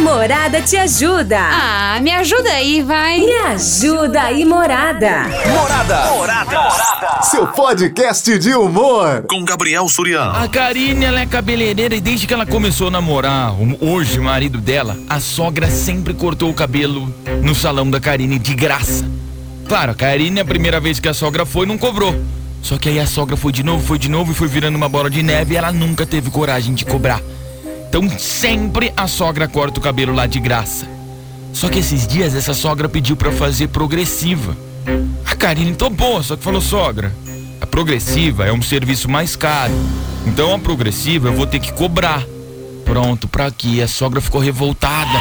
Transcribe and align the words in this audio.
Morada 0.00 0.62
te 0.62 0.78
ajuda. 0.78 1.38
Ah, 1.38 2.00
me 2.00 2.10
ajuda 2.10 2.50
aí, 2.50 2.82
vai. 2.82 3.20
Me 3.20 3.32
ajuda 3.32 4.22
aí, 4.22 4.46
Morada. 4.46 5.24
Morada. 5.46 6.10
Morada. 6.12 7.22
Seu 7.22 7.46
podcast 7.48 8.38
de 8.38 8.54
humor. 8.54 9.24
Com 9.28 9.44
Gabriel 9.44 9.86
Suriano. 9.88 10.36
A 10.36 10.48
Karine, 10.48 11.04
ela 11.04 11.20
é 11.20 11.26
cabeleireira 11.26 11.94
e 11.94 12.00
desde 12.00 12.26
que 12.26 12.32
ela 12.32 12.46
começou 12.46 12.88
a 12.88 12.90
namorar, 12.90 13.54
hoje 13.78 14.18
o 14.18 14.22
marido 14.22 14.58
dela, 14.58 14.96
a 15.06 15.20
sogra 15.20 15.70
sempre 15.70 16.14
cortou 16.14 16.50
o 16.50 16.54
cabelo 16.54 17.14
no 17.42 17.54
salão 17.54 17.90
da 17.90 18.00
Karine 18.00 18.38
de 18.38 18.54
graça. 18.54 19.04
Claro, 19.68 19.92
a 19.92 19.94
Karine, 19.94 20.40
a 20.40 20.44
primeira 20.44 20.80
vez 20.80 20.98
que 20.98 21.08
a 21.08 21.14
sogra 21.14 21.44
foi, 21.44 21.66
não 21.66 21.76
cobrou. 21.76 22.18
Só 22.62 22.78
que 22.78 22.88
aí 22.88 22.98
a 22.98 23.06
sogra 23.06 23.36
foi 23.36 23.52
de 23.52 23.62
novo, 23.62 23.86
foi 23.86 23.98
de 23.98 24.08
novo 24.08 24.32
e 24.32 24.34
foi 24.34 24.48
virando 24.48 24.76
uma 24.76 24.88
bola 24.88 25.10
de 25.10 25.22
neve 25.22 25.54
e 25.54 25.56
ela 25.58 25.70
nunca 25.72 26.06
teve 26.06 26.30
coragem 26.30 26.74
de 26.74 26.86
cobrar. 26.86 27.20
Então 27.90 28.08
sempre 28.20 28.92
a 28.96 29.08
sogra 29.08 29.48
corta 29.48 29.80
o 29.80 29.82
cabelo 29.82 30.14
lá 30.14 30.24
de 30.24 30.38
graça. 30.38 30.86
Só 31.52 31.68
que 31.68 31.80
esses 31.80 32.06
dias 32.06 32.36
essa 32.36 32.54
sogra 32.54 32.88
pediu 32.88 33.16
para 33.16 33.32
fazer 33.32 33.66
progressiva. 33.66 34.56
A 35.26 35.34
Karine 35.34 35.74
topou, 35.74 36.22
só 36.22 36.36
que 36.36 36.44
falou: 36.44 36.60
sogra, 36.60 37.12
a 37.60 37.66
progressiva 37.66 38.46
é 38.46 38.52
um 38.52 38.62
serviço 38.62 39.10
mais 39.10 39.34
caro. 39.34 39.72
Então 40.24 40.54
a 40.54 40.58
progressiva 40.60 41.30
eu 41.30 41.32
vou 41.32 41.48
ter 41.48 41.58
que 41.58 41.72
cobrar. 41.72 42.24
Pronto, 42.84 43.26
pra 43.26 43.50
quê? 43.50 43.80
A 43.82 43.88
sogra 43.88 44.20
ficou 44.20 44.40
revoltada. 44.40 45.18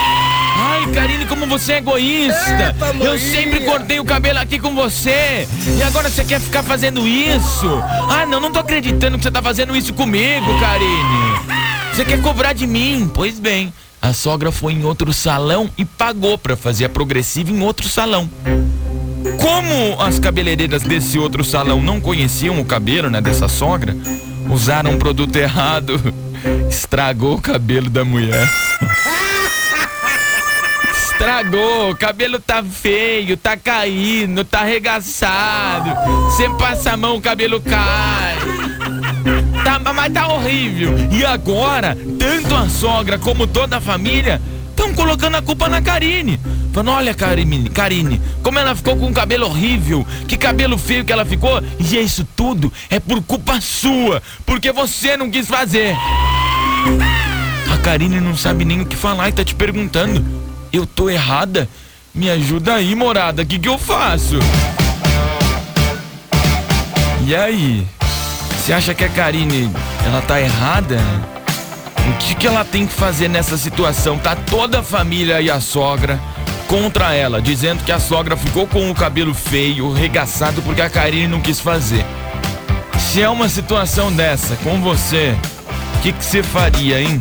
Ai, 0.56 0.86
Karine, 0.94 1.26
como 1.26 1.48
você 1.48 1.74
é 1.74 1.78
egoísta! 1.78 2.76
eu 3.02 3.18
sempre 3.18 3.62
cortei 3.62 4.00
o 4.00 4.06
cabelo 4.06 4.40
aqui 4.40 4.60
com 4.60 4.76
você! 4.76 5.48
E 5.76 5.82
agora 5.82 6.08
você 6.08 6.24
quer 6.24 6.40
ficar 6.40 6.62
fazendo 6.62 7.08
isso? 7.08 7.68
Ah, 8.10 8.28
não, 8.28 8.40
não 8.40 8.52
tô 8.52 8.60
acreditando 8.60 9.18
que 9.18 9.24
você 9.24 9.32
tá 9.32 9.42
fazendo 9.42 9.76
isso 9.76 9.94
comigo, 9.94 10.60
Karine! 10.60 11.59
Você 12.00 12.06
quer 12.06 12.22
cobrar 12.22 12.54
de 12.54 12.66
mim? 12.66 13.12
Pois 13.14 13.42
bem, 13.42 13.74
a 14.02 14.14
sogra 14.14 14.54
foi 14.54 14.72
em 14.72 14.86
outro 14.86 15.12
salão 15.12 15.70
e 15.78 15.84
pagou 15.84 16.38
para 16.38 16.56
fazer 16.56 16.86
a 16.86 16.90
progressiva 16.90 17.52
em 17.52 17.62
outro 17.62 17.90
salão. 17.90 18.30
Como 19.38 20.02
as 20.02 20.18
cabeleireiras 20.18 20.82
desse 20.82 21.20
outro 21.20 21.44
salão 21.44 21.82
não 21.82 22.00
conheciam 22.00 22.58
o 22.62 22.64
cabelo, 22.64 23.10
né, 23.10 23.20
dessa 23.20 23.50
sogra, 23.50 23.98
usaram 24.50 24.92
um 24.92 24.98
produto 24.98 25.36
errado, 25.36 26.02
estragou 26.72 27.36
o 27.36 27.42
cabelo 27.42 27.90
da 27.90 28.06
mulher. 28.06 28.48
Estragou, 30.96 31.92
o 31.92 31.98
cabelo 31.98 32.40
tá 32.40 32.64
feio, 32.64 33.36
tá 33.36 33.58
caindo, 33.58 34.46
tá 34.46 34.62
arregaçado. 34.62 35.90
Você 36.32 36.50
passa 36.52 36.94
a 36.94 36.98
mão, 36.98 37.18
o 37.18 37.22
cabelo 37.22 37.60
cai. 37.60 38.59
Tá, 39.64 39.80
mas 39.94 40.14
tá 40.14 40.28
horrível. 40.28 40.96
E 41.12 41.26
agora, 41.26 41.98
tanto 42.18 42.56
a 42.56 42.70
sogra 42.70 43.20
como 43.20 43.46
toda 43.46 43.78
a 43.78 43.82
família 43.82 44.42
estão 44.70 44.94
colocando 44.94 45.36
a 45.36 45.42
culpa 45.42 45.68
na 45.68 45.82
Karine. 45.82 46.40
Falando, 46.72 46.92
olha, 46.92 47.14
Karine, 47.14 47.70
Karine, 47.70 48.22
como 48.42 48.60
ela 48.60 48.76
ficou 48.76 48.96
com 48.96 49.08
um 49.08 49.14
cabelo 49.14 49.48
horrível, 49.48 50.06
que 50.28 50.38
cabelo 50.38 50.78
feio 50.78 51.04
que 51.04 51.12
ela 51.12 51.26
ficou, 51.26 51.62
e 51.80 51.98
isso 51.98 52.26
tudo 52.36 52.72
é 52.90 53.00
por 53.00 53.22
culpa 53.24 53.60
sua, 53.60 54.22
porque 54.46 54.72
você 54.72 55.18
não 55.18 55.30
quis 55.30 55.48
fazer. 55.48 55.96
A 57.74 57.78
Karine 57.80 58.20
não 58.20 58.38
sabe 58.38 58.64
nem 58.66 58.82
o 58.82 58.86
que 58.86 58.96
falar 58.96 59.30
e 59.30 59.34
tá 59.34 59.44
te 59.44 59.56
perguntando: 59.56 60.24
eu 60.72 60.86
tô 60.86 61.10
errada? 61.10 61.68
Me 62.14 62.30
ajuda 62.30 62.76
aí, 62.76 62.96
morada, 62.96 63.44
o 63.44 63.46
que, 63.46 63.60
que 63.60 63.70
eu 63.70 63.78
faço? 63.78 64.40
E 67.26 67.36
aí? 67.36 67.86
Você 68.70 68.74
acha 68.74 68.94
que 68.94 69.04
a 69.04 69.10
Karine, 69.10 69.68
ela 70.06 70.22
tá 70.22 70.40
errada? 70.40 71.00
O 72.08 72.18
que, 72.20 72.36
que 72.36 72.46
ela 72.46 72.64
tem 72.64 72.86
que 72.86 72.94
fazer 72.94 73.28
nessa 73.28 73.58
situação? 73.58 74.20
Tá 74.20 74.36
toda 74.36 74.82
a 74.82 74.84
família 74.84 75.42
e 75.42 75.50
a 75.50 75.60
sogra 75.60 76.20
contra 76.68 77.16
ela, 77.16 77.42
dizendo 77.42 77.84
que 77.84 77.92
a 77.92 78.00
sogra 78.00 78.38
ficou 78.38 78.68
com 78.68 78.92
o 78.92 78.94
cabelo 78.94 79.34
feio, 79.34 79.92
regaçado 79.92 80.62
porque 80.62 80.84
a 80.84 80.90
Karine 80.90 81.28
não 81.28 81.42
quis 81.42 81.60
fazer. 81.60 82.06
Se 83.00 83.24
é 83.24 83.28
uma 83.28 83.50
situação 83.50 84.14
dessa 84.14 84.56
com 84.58 84.80
você, 84.80 85.36
o 85.96 86.02
que, 86.04 86.12
que 86.12 86.24
você 86.24 86.44
faria, 86.44 87.02
hein? 87.02 87.18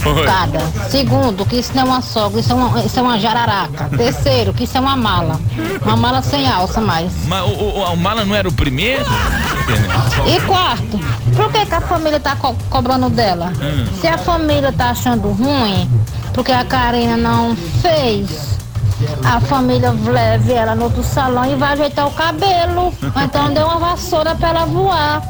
Oi. 0.06 0.90
Segundo, 0.90 1.46
que 1.46 1.58
isso 1.58 1.72
não 1.74 1.82
é 1.84 1.86
uma 1.86 2.02
sogra, 2.02 2.40
isso 2.40 2.52
é 2.52 2.56
uma, 2.56 2.80
isso 2.84 3.00
é 3.00 3.02
uma 3.02 3.20
jararaca. 3.20 3.90
Terceiro, 3.96 4.54
que 4.54 4.66
isso 4.66 4.78
é 4.78 4.82
uma 4.82 4.96
mala. 4.98 5.40
Uma 5.82 5.96
mala 5.96 6.22
sem 6.22 6.48
alça 6.48 6.82
mais. 6.82 7.12
Mas 7.28 7.42
o, 7.44 7.80
o, 7.80 7.86
a 7.86 7.96
mala 7.96 8.26
não 8.26 8.36
era 8.36 8.48
o 8.48 8.52
primeiro? 8.54 9.06
E 10.28 10.40
quarto, 10.42 11.00
por 11.36 11.52
que, 11.52 11.66
que 11.66 11.74
a 11.76 11.82
família 11.82 12.20
tá 12.20 12.36
co- 12.36 12.56
cobrando 12.70 13.10
dela? 13.10 13.54
Hum. 13.62 13.86
Se 14.02 14.08
a 14.08 14.18
família 14.18 14.72
tá 14.74 14.90
achando 14.90 15.32
ruim, 15.32 15.90
porque 16.34 16.52
a 16.52 16.66
Karina 16.66 17.16
não 17.16 17.56
fez, 17.82 18.58
a 19.24 19.40
família 19.40 19.92
leve 20.06 20.52
ela 20.52 20.76
no 20.76 20.84
outro 20.86 21.04
salão 21.04 21.46
e 21.50 21.56
vai 21.56 21.74
ajeitar 21.74 22.08
o 22.08 22.12
cabelo. 22.12 22.94
Então 23.24 23.54
deu 23.54 23.66
uma 23.68 23.80
vassoura 23.80 24.36
pra 24.36 24.50
ela 24.50 24.66
voar. 24.66 25.22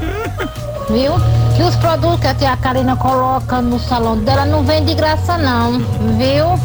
Viu? 0.89 1.13
Que 1.55 1.63
os 1.63 1.75
produtos 1.77 2.19
que 2.19 2.27
a 2.27 2.33
tia 2.33 2.57
Karina 2.57 2.95
coloca 2.95 3.61
no 3.61 3.79
salão 3.79 4.17
dela 4.17 4.45
não 4.45 4.63
vem 4.63 4.83
de 4.83 4.93
graça 4.95 5.37
não, 5.37 5.79
viu? 6.17 6.59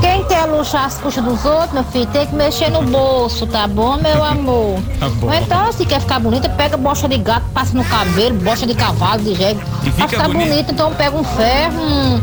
Quem 0.00 0.22
quer 0.24 0.44
luxar 0.46 0.84
as 0.86 0.98
custas 0.98 1.24
dos 1.24 1.44
outros, 1.44 1.72
meu 1.72 1.84
filho, 1.84 2.06
tem 2.06 2.26
que 2.26 2.34
mexer 2.34 2.70
no 2.70 2.82
bolso, 2.82 3.46
tá 3.46 3.66
bom, 3.66 3.96
meu 3.96 4.22
amor? 4.24 4.78
Tá 5.00 5.08
bom. 5.08 5.26
Ou 5.28 5.34
então, 5.34 5.72
se 5.72 5.86
quer 5.86 6.00
ficar 6.00 6.20
bonita, 6.20 6.48
pega 6.48 6.76
bocha 6.76 7.08
de 7.08 7.16
gato, 7.18 7.44
passa 7.54 7.74
no 7.76 7.84
cabelo, 7.84 8.38
bocha 8.40 8.66
de 8.66 8.74
cavalo, 8.74 9.22
de 9.22 9.34
jegue. 9.34 9.60
Pra 9.60 9.90
fica 9.92 10.08
ficar 10.08 10.28
bonito. 10.28 10.48
bonita, 10.48 10.72
então 10.72 10.92
pega 10.94 11.16
um 11.16 11.24
ferro, 11.24 11.80
um, 11.80 12.20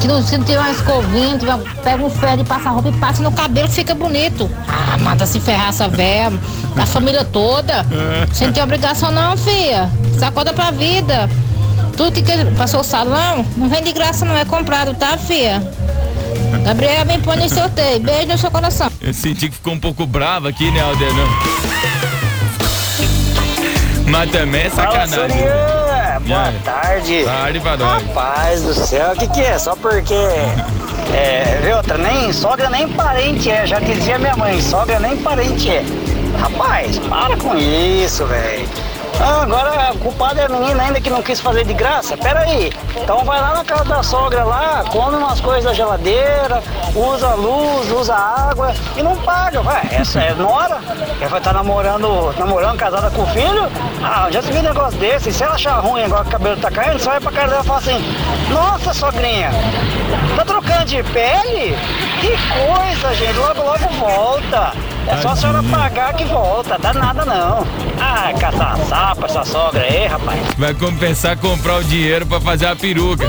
que 0.00 0.06
não, 0.08 0.22
se 0.22 0.36
não 0.36 0.44
tiver 0.44 0.60
uma 0.60 0.70
escovinha, 0.70 1.38
tiver- 1.38 1.58
pega 1.82 2.04
um 2.04 2.10
ferro 2.10 2.40
e 2.40 2.44
passa 2.44 2.68
a 2.68 2.72
roupa 2.72 2.88
e 2.90 2.92
passa 2.92 3.22
no 3.22 3.32
cabelo, 3.32 3.68
fica 3.68 3.94
bonito. 3.94 4.50
Ah, 4.68 4.98
manda 4.98 5.24
se 5.26 5.40
ferrar 5.40 5.68
essa 5.70 5.88
véia, 5.88 6.30
a 6.76 6.86
família 6.86 7.24
toda. 7.24 7.84
Você 8.28 8.46
não 8.46 8.52
tem 8.52 8.62
obrigação 8.62 9.10
não, 9.10 9.36
filha. 9.36 9.90
Sacoda 10.18 10.52
pra 10.52 10.70
vida. 10.70 11.28
Tudo 11.96 12.12
que 12.12 12.22
passou 12.56 12.80
o 12.80 12.84
salão, 12.84 13.44
não 13.56 13.68
vem 13.68 13.82
de 13.82 13.92
graça, 13.92 14.24
não 14.24 14.36
é 14.36 14.44
comprado, 14.44 14.94
tá, 14.94 15.18
filha? 15.18 15.62
Gabriel, 16.64 17.04
me 17.04 17.18
põe 17.18 17.36
no 17.36 17.48
sorteio. 17.48 18.00
Beijo 18.00 18.28
no 18.28 18.38
seu 18.38 18.50
coração. 18.50 18.90
Eu 19.00 19.12
senti 19.12 19.48
que 19.48 19.54
ficou 19.54 19.74
um 19.74 19.80
pouco 19.80 20.06
brava 20.06 20.48
aqui, 20.48 20.70
né, 20.70 20.80
Aldenão? 20.80 21.28
Mas 24.06 24.30
também 24.30 24.62
é 24.62 24.70
sacanagem. 24.70 25.30
Sorian. 25.30 25.80
Boa 26.26 26.48
aí? 26.48 26.58
tarde. 26.64 27.24
Tarde 27.24 27.60
pra 27.60 27.76
nós. 27.76 28.02
Rapaz 28.02 28.62
do 28.62 28.74
céu, 28.74 29.12
o 29.12 29.16
que, 29.16 29.28
que 29.28 29.40
é? 29.40 29.58
Só 29.58 29.74
porque. 29.76 30.14
É, 31.12 31.58
viu 31.64 31.76
outra? 31.76 31.98
Nem 31.98 32.32
sogra 32.32 32.70
nem 32.70 32.88
parente 32.88 33.50
é. 33.50 33.66
Já 33.66 33.80
dizia 33.80 34.16
minha 34.16 34.36
mãe, 34.36 34.62
sogra 34.62 35.00
nem 35.00 35.16
parente 35.16 35.68
é. 35.68 35.84
Rapaz, 36.40 36.98
para 37.00 37.36
com 37.36 37.56
isso, 37.56 38.24
velho. 38.26 38.68
Ah, 39.22 39.42
agora 39.42 39.90
a 39.90 39.94
culpada 39.98 40.40
é 40.40 40.46
a 40.46 40.48
menina 40.48 40.82
ainda 40.82 40.98
que 40.98 41.10
não 41.10 41.22
quis 41.22 41.38
fazer 41.38 41.66
de 41.66 41.74
graça? 41.74 42.16
Pera 42.16 42.40
aí. 42.40 42.72
Então 42.96 43.22
vai 43.22 43.38
lá 43.38 43.52
na 43.52 43.64
casa 43.64 43.84
da 43.84 44.02
sogra 44.02 44.44
lá, 44.44 44.82
come 44.88 45.16
umas 45.16 45.38
coisas 45.42 45.64
da 45.64 45.74
geladeira, 45.74 46.62
usa 46.94 47.34
luz, 47.34 47.92
usa 47.92 48.14
água 48.14 48.72
e 48.96 49.02
não 49.02 49.14
paga, 49.16 49.60
vai. 49.60 49.86
Essa 49.92 50.20
é 50.20 50.32
nora. 50.32 50.80
Ela 51.20 51.28
vai 51.28 51.38
estar 51.38 51.52
namorando, 51.52 52.34
namorando, 52.38 52.78
casada 52.78 53.10
com 53.10 53.22
o 53.22 53.26
filho. 53.26 53.70
Ah, 54.02 54.28
já 54.30 54.40
se 54.40 54.50
viu 54.50 54.60
um 54.60 54.64
negócio 54.64 54.98
desse. 54.98 55.28
E 55.28 55.32
se 55.34 55.44
ela 55.44 55.54
achar 55.54 55.80
ruim 55.80 56.02
agora 56.02 56.22
que 56.22 56.28
o 56.28 56.32
cabelo 56.32 56.56
tá 56.56 56.70
caindo, 56.70 56.98
você 56.98 57.10
vai 57.10 57.20
pra 57.20 57.32
casa 57.32 57.48
dela 57.48 57.62
e 57.62 57.66
fala 57.66 57.78
assim, 57.78 58.14
nossa 58.48 58.94
sogrinha, 58.94 59.50
tá 60.34 60.44
trocando 60.46 60.86
de 60.86 61.02
pele? 61.02 61.76
Que 62.22 62.30
coisa, 62.30 63.14
gente, 63.14 63.36
logo 63.36 63.62
logo 63.62 63.88
volta. 63.98 64.72
É 65.10 65.16
só 65.22 65.30
a 65.30 65.36
senhora 65.36 65.62
pagar 65.64 66.14
que 66.14 66.24
volta, 66.24 66.78
dá 66.78 66.92
nada 66.94 67.24
não. 67.24 67.66
Ah, 68.00 68.32
caçar 68.38 68.78
sapo 68.88 69.26
essa 69.26 69.44
sogra 69.44 69.82
aí, 69.82 70.06
rapaz. 70.06 70.40
Vai 70.56 70.72
compensar 70.72 71.36
comprar 71.36 71.78
o 71.78 71.84
dinheiro 71.84 72.24
pra 72.26 72.40
fazer 72.40 72.66
a 72.66 72.76
peruca. 72.76 73.26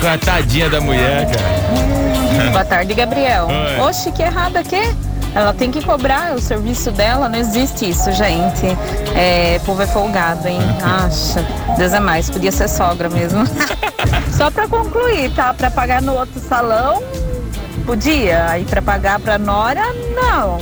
Coitadinha 0.00 0.70
da 0.70 0.80
mulher, 0.80 1.26
cara. 1.30 2.50
Boa 2.50 2.64
tarde, 2.64 2.94
Gabriel. 2.94 3.46
Oi. 3.46 3.80
Oxe, 3.86 4.10
que 4.10 4.22
errado 4.22 4.56
aqui. 4.56 4.80
Ela 5.34 5.52
tem 5.52 5.70
que 5.70 5.84
cobrar 5.84 6.34
o 6.34 6.40
serviço 6.40 6.90
dela, 6.90 7.28
não 7.28 7.38
existe 7.38 7.88
isso, 7.88 8.10
gente. 8.10 8.66
É, 9.14 9.60
povo 9.64 9.80
é 9.82 9.86
folgado, 9.86 10.48
hein? 10.48 10.58
Acha. 10.82 11.44
Deus 11.76 11.92
é 11.92 12.00
mais, 12.00 12.28
podia 12.28 12.50
ser 12.50 12.68
sogra 12.68 13.08
mesmo. 13.08 13.44
Só 14.36 14.50
pra 14.50 14.66
concluir, 14.66 15.30
tá? 15.34 15.54
Pra 15.54 15.70
pagar 15.70 16.02
no 16.02 16.14
outro 16.14 16.40
salão, 16.40 17.02
podia. 17.80 18.46
Aí 18.50 18.64
pra 18.64 18.80
pagar 18.80 19.18
pra 19.18 19.38
Nora, 19.38 19.84
não. 20.14 20.58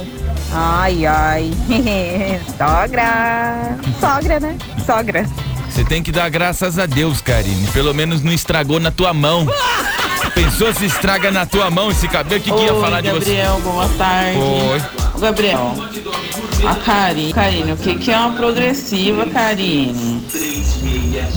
Ai, 0.52 1.04
ai. 1.04 1.50
sogra. 2.56 3.78
Sogra, 4.00 4.40
né? 4.40 4.56
Sogra. 4.84 5.26
você 5.68 5.84
tem 5.84 6.02
que 6.02 6.10
dar 6.10 6.28
graças 6.30 6.78
a 6.78 6.86
Deus, 6.86 7.20
Karine. 7.20 7.66
Pelo 7.68 7.92
menos 7.94 8.22
não 8.22 8.32
estragou 8.32 8.80
na 8.80 8.90
tua 8.90 9.12
mão. 9.12 9.46
Pensou 10.34 10.72
se 10.72 10.86
estraga 10.86 11.30
na 11.30 11.46
tua 11.46 11.70
mão 11.70 11.90
esse 11.90 12.08
cabelo? 12.08 12.40
O 12.40 12.44
que, 12.44 12.52
que 12.52 12.62
ia 12.62 12.74
falar 12.74 13.00
de 13.00 13.10
você? 13.10 13.36
Gabriel, 13.36 13.60
boa 13.60 13.88
tarde. 13.98 14.38
Oi. 14.38 14.82
Ô, 15.14 15.18
Gabriel, 15.18 15.74
a 16.66 16.74
Karine, 16.76 17.32
Karine, 17.32 17.72
o 17.72 17.76
que, 17.76 17.94
que 17.96 18.10
é 18.10 18.18
uma 18.18 18.32
progressiva, 18.32 19.26
Karine? 19.26 20.22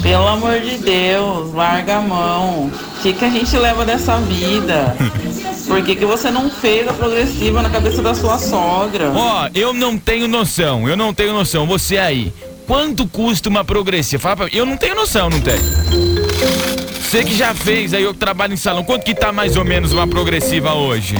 Pelo 0.01 0.28
amor 0.28 0.60
de 0.60 0.78
Deus, 0.78 1.54
larga 1.54 1.98
a 1.98 2.01
mão. 2.01 2.66
O 2.66 3.01
que, 3.01 3.13
que 3.13 3.25
a 3.25 3.30
gente 3.30 3.56
leva 3.57 3.86
dessa 3.86 4.18
vida? 4.18 4.95
Por 5.71 5.81
que, 5.85 5.95
que 5.95 6.06
você 6.06 6.29
não 6.29 6.50
fez 6.50 6.85
a 6.85 6.91
progressiva 6.91 7.62
na 7.62 7.69
cabeça 7.69 8.01
da 8.01 8.13
sua 8.13 8.38
sogra? 8.38 9.09
Ó, 9.15 9.47
eu 9.56 9.73
não 9.73 9.97
tenho 9.97 10.27
noção, 10.27 10.89
eu 10.89 10.97
não 10.97 11.13
tenho 11.13 11.31
noção. 11.31 11.65
Você 11.65 11.97
aí, 11.97 12.33
quanto 12.68 13.07
custa 13.07 13.47
uma 13.47 13.63
progressiva? 13.63 14.21
Fala 14.21 14.35
pra 14.35 14.45
mim. 14.47 14.51
Eu 14.53 14.65
não 14.65 14.75
tenho 14.75 14.95
noção, 14.95 15.29
não 15.29 15.39
tenho. 15.39 15.62
Você 17.00 17.23
que 17.23 17.33
já 17.33 17.56
fez, 17.56 17.94
aí 17.94 18.03
eu 18.03 18.13
trabalho 18.13 18.53
em 18.53 18.57
salão, 18.57 18.83
quanto 18.83 19.06
que 19.06 19.15
tá 19.15 19.31
mais 19.31 19.56
ou 19.56 19.63
menos 19.63 19.94
uma 19.94 20.06
progressiva 20.06 20.73
hoje? 20.73 21.15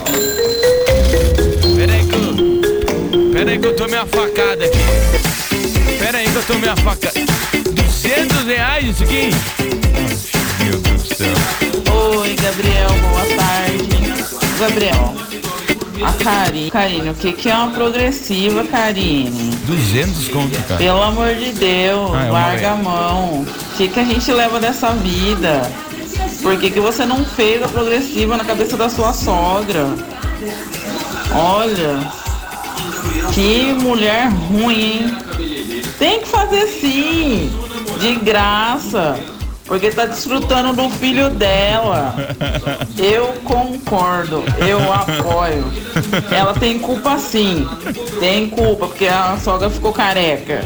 Pera 3.34 3.52
aí 3.52 3.60
que 3.60 3.66
eu 3.68 3.76
tô 3.76 3.88
meio 3.88 4.06
facada 4.06 4.66
aqui. 4.66 5.98
Pera 6.00 6.18
aí 6.20 6.30
que 6.30 6.36
eu 6.36 6.44
tô 6.44 6.54
meio 6.56 6.76
facada. 6.78 7.20
200 7.72 8.46
reais 8.46 8.88
isso 8.90 9.04
aqui? 9.04 9.30
Meu 10.64 10.80
Deus 10.80 11.04
do 11.04 11.16
céu. 11.16 11.34
Oi, 12.20 12.36
Gabriel, 12.36 12.90
boa 13.02 13.26
tarde. 13.36 14.14
Gabriel, 14.60 15.14
a 16.06 16.24
Karine, 16.24 16.72
Karine, 16.72 17.10
o 17.10 17.14
que, 17.16 17.34
que 17.34 17.50
é 17.50 17.56
uma 17.56 17.72
progressiva, 17.72 18.64
Karine? 18.66 19.56
200 19.66 20.28
conto, 20.30 20.62
cara. 20.68 20.78
Pelo 20.78 21.02
amor 21.02 21.34
de 21.36 21.52
Deus, 21.54 22.12
Ah, 22.14 22.26
é 22.26 22.30
uma 22.30 22.32
larga 22.32 22.72
a 22.72 22.76
mão. 22.76 23.42
O 23.42 23.78
que, 23.78 23.88
que 23.88 24.00
a 24.00 24.04
gente 24.04 24.32
leva 24.32 24.60
dessa 24.60 24.92
vida? 24.94 25.62
Por 26.42 26.58
que, 26.60 26.70
que 26.70 26.80
você 26.80 27.06
não 27.06 27.26
fez 27.26 27.64
a 27.64 27.68
progressiva 27.68 28.38
na 28.38 28.46
cabeça 28.46 28.78
da 28.78 28.90
sua 28.90 29.12
sogra? 29.12 29.88
Olha, 31.34 32.12
que 33.34 33.74
mulher 33.74 34.30
ruim, 34.30 34.82
hein? 34.82 35.18
Tem 35.98 36.20
que 36.22 36.28
fazer 36.28 36.68
sim, 36.68 37.52
de 38.00 38.16
graça, 38.16 39.18
porque 39.66 39.90
tá 39.90 40.06
desfrutando 40.06 40.74
do 40.74 40.90
filho 40.90 41.30
dela. 41.30 42.16
Eu 42.98 43.28
concordo, 43.44 44.44
eu 44.68 44.80
apoio. 44.92 45.66
Ela 46.32 46.54
tem 46.54 46.80
culpa 46.80 47.18
sim, 47.18 47.68
tem 48.20 48.50
culpa, 48.50 48.88
porque 48.88 49.08
a 49.08 49.38
sogra 49.42 49.70
ficou 49.70 49.94
careca. 49.94 50.62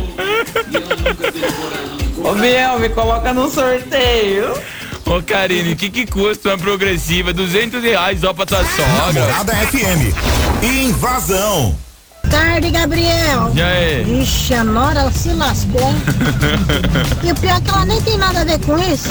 Ô 2.23 2.33
Biel, 2.33 2.79
me 2.79 2.89
coloca 2.89 3.33
no 3.33 3.49
sorteio. 3.49 4.53
Ô 5.05 5.21
Karine, 5.23 5.71
o 5.71 5.75
que 5.75 5.89
que 5.89 6.05
custa 6.05 6.49
uma 6.49 6.57
progressiva? 6.57 7.31
200 7.31 7.81
reais 7.81 8.19
só 8.19 8.33
pra 8.33 8.45
tua 8.45 8.63
sogra. 8.65 9.13
Namorada 9.13 9.53
FM. 9.53 10.13
Invasão. 10.61 11.86
Tarde, 12.29 12.69
Gabriel. 12.71 13.51
E 13.55 13.61
aí? 13.61 14.21
Ixi, 14.21 14.53
a 14.53 14.63
Nora 14.63 15.09
se 15.11 15.29
lascou. 15.29 15.93
e 17.23 17.31
o 17.31 17.35
pior 17.35 17.57
é 17.57 17.61
que 17.61 17.69
ela 17.69 17.85
nem 17.85 18.01
tem 18.01 18.17
nada 18.17 18.41
a 18.41 18.43
ver 18.43 18.59
com 18.59 18.77
isso. 18.77 19.09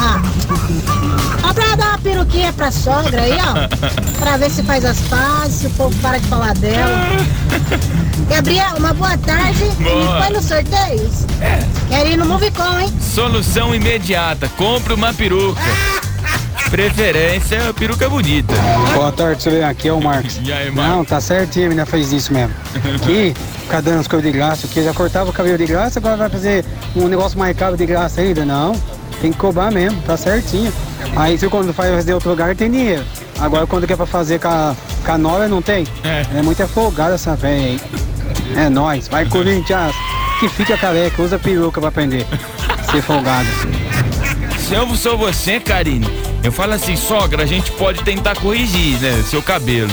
Ah. 0.00 0.20
Ó 1.42 1.52
pra 1.52 1.74
dar 1.74 1.88
uma 1.88 1.98
peruquinha 1.98 2.52
pra 2.52 2.70
sogra 2.70 3.22
aí, 3.22 3.32
ó. 3.32 4.18
Pra 4.18 4.36
ver 4.36 4.50
se 4.50 4.62
faz 4.62 4.84
as 4.84 5.00
pazes, 5.02 5.60
se 5.60 5.66
o 5.66 5.70
povo 5.70 5.96
para 6.00 6.18
de 6.18 6.26
falar 6.28 6.54
dela. 6.54 7.06
Gabriel, 8.28 8.76
uma 8.78 8.94
boa 8.94 9.18
tarde. 9.18 9.64
Boa. 9.80 10.18
E 10.18 10.22
foi 10.22 10.36
no 10.36 10.42
sorteio? 10.42 11.10
Quero 11.88 12.08
ir 12.08 12.16
no 12.16 12.24
Movicon, 12.24 12.78
hein? 12.78 12.92
Solução 13.00 13.74
imediata. 13.74 14.48
Compre 14.56 14.94
uma 14.94 15.12
peruca. 15.12 15.60
Preferência, 16.72 17.58
peruca 17.74 18.08
bonita. 18.08 18.54
Boa 18.94 19.12
tarde, 19.12 19.42
senhor. 19.42 19.62
Aqui 19.64 19.88
é 19.88 19.92
o 19.92 20.00
Marcos. 20.00 20.40
E 20.42 20.50
aí, 20.50 20.70
Marcos? 20.70 20.96
Não, 20.96 21.04
tá 21.04 21.20
certinho, 21.20 21.66
a 21.66 21.68
menina 21.68 21.84
fez 21.84 22.14
isso 22.14 22.32
mesmo. 22.32 22.54
Aqui, 22.96 23.34
ficar 23.64 23.82
dando 23.82 24.00
as 24.00 24.08
coisas 24.08 24.32
de 24.32 24.34
graça, 24.34 24.66
porque 24.66 24.82
já 24.82 24.94
cortava 24.94 25.28
o 25.28 25.32
cabelo 25.34 25.58
de 25.58 25.66
graça, 25.66 25.98
agora 25.98 26.16
vai 26.16 26.30
fazer 26.30 26.64
um 26.96 27.08
negócio 27.08 27.38
mais 27.38 27.54
caro 27.54 27.76
de 27.76 27.84
graça 27.84 28.22
ainda. 28.22 28.46
Não, 28.46 28.72
tem 29.20 29.32
que 29.32 29.38
cobrar 29.38 29.70
mesmo, 29.70 30.00
tá 30.00 30.16
certinho. 30.16 30.72
Aí 31.14 31.36
se 31.36 31.46
quando 31.46 31.74
faz 31.74 31.94
fazer 31.94 32.14
outro 32.14 32.30
lugar, 32.30 32.56
tem 32.56 32.70
dinheiro. 32.70 33.04
Agora 33.38 33.66
quando 33.66 33.86
quer 33.86 33.98
pra 33.98 34.06
fazer 34.06 34.40
com 34.40 34.48
a, 34.48 34.74
com 35.04 35.12
a 35.12 35.18
nora, 35.18 35.48
não 35.48 35.60
tem. 35.60 35.86
É. 36.02 36.38
É 36.38 36.40
muito 36.40 36.66
folgada 36.68 37.16
essa 37.16 37.36
velha 37.36 37.66
aí. 37.66 37.80
É 38.56 38.70
nóis, 38.70 39.08
vai 39.08 39.26
Corinthians. 39.26 39.94
Que 40.40 40.48
fica 40.48 40.78
careca, 40.78 41.20
usa 41.20 41.38
peruca 41.38 41.80
pra 41.82 41.90
aprender. 41.90 42.26
Ser 42.90 43.02
folgado. 43.02 43.48
Se 44.58 44.72
eu 44.74 44.88
sou 44.96 45.18
você, 45.18 45.60
Karine, 45.60 46.21
eu 46.42 46.50
falo 46.52 46.72
assim, 46.72 46.96
sogra, 46.96 47.42
a 47.42 47.46
gente 47.46 47.70
pode 47.72 48.02
tentar 48.02 48.36
corrigir, 48.36 48.98
né, 49.00 49.22
seu 49.28 49.42
cabelo. 49.42 49.90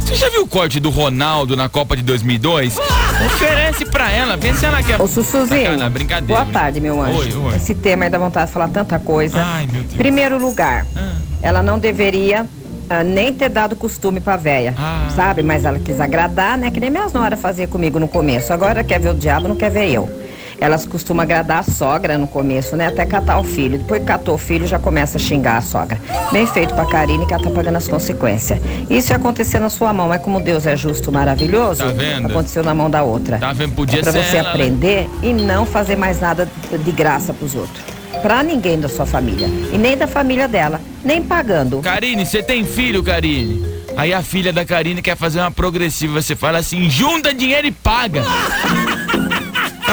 Você 0.00 0.14
já 0.14 0.28
viu 0.28 0.42
o 0.42 0.46
corte 0.46 0.78
do 0.78 0.88
Ronaldo 0.88 1.56
na 1.56 1.68
Copa 1.68 1.96
de 1.96 2.02
2002? 2.02 2.78
Oferece 3.26 3.84
pra 3.86 4.10
ela, 4.12 4.36
vê 4.36 4.54
se 4.54 4.64
ela 4.64 4.80
quer. 4.82 5.00
Ô, 5.00 5.06
Sussuzinho, 5.08 5.90
brincadeira. 5.90 6.42
boa 6.44 6.52
tarde, 6.52 6.80
meu 6.80 7.02
anjo. 7.02 7.18
Oi, 7.18 7.34
oi. 7.34 7.56
Esse 7.56 7.74
tema 7.74 8.04
aí 8.04 8.10
dá 8.10 8.18
vontade 8.18 8.46
de 8.46 8.52
falar 8.52 8.68
tanta 8.68 8.98
coisa. 9.00 9.42
Ai, 9.44 9.66
meu 9.72 9.82
Deus. 9.82 9.94
Primeiro 9.94 10.38
lugar, 10.38 10.86
Ah. 10.94 11.14
ela 11.42 11.60
não 11.62 11.76
deveria 11.78 12.46
ah, 12.88 13.02
nem 13.02 13.34
ter 13.34 13.48
dado 13.48 13.74
costume 13.74 14.20
pra 14.20 14.36
véia, 14.36 14.74
Ah. 14.78 15.08
sabe? 15.16 15.42
Mas 15.42 15.64
ela 15.64 15.78
quis 15.80 16.00
agradar, 16.00 16.56
né? 16.56 16.70
Que 16.70 16.78
nem 16.78 16.88
minhas 16.88 17.12
noras 17.12 17.40
fazia 17.40 17.66
comigo 17.66 17.98
no 17.98 18.06
começo. 18.06 18.52
Agora 18.52 18.84
quer 18.84 19.00
ver 19.00 19.08
o 19.10 19.14
diabo, 19.14 19.48
não 19.48 19.56
quer 19.56 19.72
ver 19.72 19.90
eu. 19.90 20.08
Elas 20.58 20.86
costumam 20.86 21.22
agradar 21.22 21.58
a 21.58 21.62
sogra 21.62 22.16
no 22.16 22.26
começo, 22.26 22.76
né? 22.76 22.86
Até 22.86 23.04
catar 23.04 23.38
o 23.38 23.44
filho. 23.44 23.78
Depois 23.78 24.00
que 24.00 24.06
catou 24.06 24.34
o 24.36 24.38
filho, 24.38 24.66
já 24.66 24.78
começa 24.78 25.18
a 25.18 25.20
xingar 25.20 25.58
a 25.58 25.60
sogra. 25.60 26.00
Bem 26.32 26.46
feito 26.46 26.74
pra 26.74 26.86
Karine, 26.86 27.26
que 27.26 27.34
ela 27.34 27.42
tá 27.42 27.50
pagando 27.50 27.76
as 27.76 27.86
consequências. 27.86 28.58
Isso 28.88 29.12
ia 29.12 29.16
acontecer 29.16 29.58
na 29.58 29.68
sua 29.68 29.92
mão, 29.92 30.08
mas 30.08 30.22
como 30.22 30.40
Deus 30.40 30.66
é 30.66 30.74
justo, 30.76 31.12
maravilhoso, 31.12 31.82
Tá 31.84 31.90
vendo? 31.90 32.26
aconteceu 32.28 32.62
na 32.64 32.74
mão 32.74 32.88
da 32.88 33.02
outra. 33.02 33.38
Tá 33.38 33.52
vendo? 33.52 33.74
Podia 33.74 34.00
é 34.00 34.02
pra 34.02 34.12
ser 34.12 34.22
você 34.24 34.36
ela, 34.36 34.44
né? 34.44 34.50
aprender 34.50 35.10
e 35.22 35.32
não 35.32 35.66
fazer 35.66 35.96
mais 35.96 36.20
nada 36.20 36.48
de 36.84 36.92
graça 36.92 37.34
pros 37.34 37.54
outros. 37.54 37.84
Pra 38.22 38.42
ninguém 38.42 38.80
da 38.80 38.88
sua 38.88 39.04
família. 39.04 39.46
E 39.72 39.76
nem 39.76 39.96
da 39.96 40.06
família 40.06 40.48
dela. 40.48 40.80
Nem 41.04 41.22
pagando. 41.22 41.80
Karine, 41.80 42.24
você 42.24 42.42
tem 42.42 42.64
filho, 42.64 43.02
Karine? 43.02 43.62
Aí 43.94 44.12
a 44.12 44.22
filha 44.22 44.52
da 44.52 44.64
Karine 44.64 45.00
quer 45.02 45.16
fazer 45.16 45.40
uma 45.40 45.50
progressiva, 45.50 46.20
você 46.20 46.34
fala 46.34 46.58
assim, 46.58 46.88
junta 46.90 47.32
dinheiro 47.34 47.66
e 47.66 47.72
paga. 47.72 48.22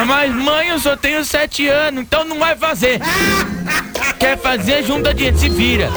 Mas 0.08 0.34
mãe, 0.34 0.70
eu 0.70 0.80
só 0.80 0.96
tenho 0.96 1.24
sete 1.24 1.68
anos, 1.68 2.02
então 2.02 2.26
não 2.26 2.40
vai 2.40 2.56
fazer. 2.56 3.00
Quer 4.20 4.38
fazer, 4.38 4.84
junta 4.84 5.14
dinheiro, 5.14 5.38
se 5.38 5.50
vira. 5.50 5.90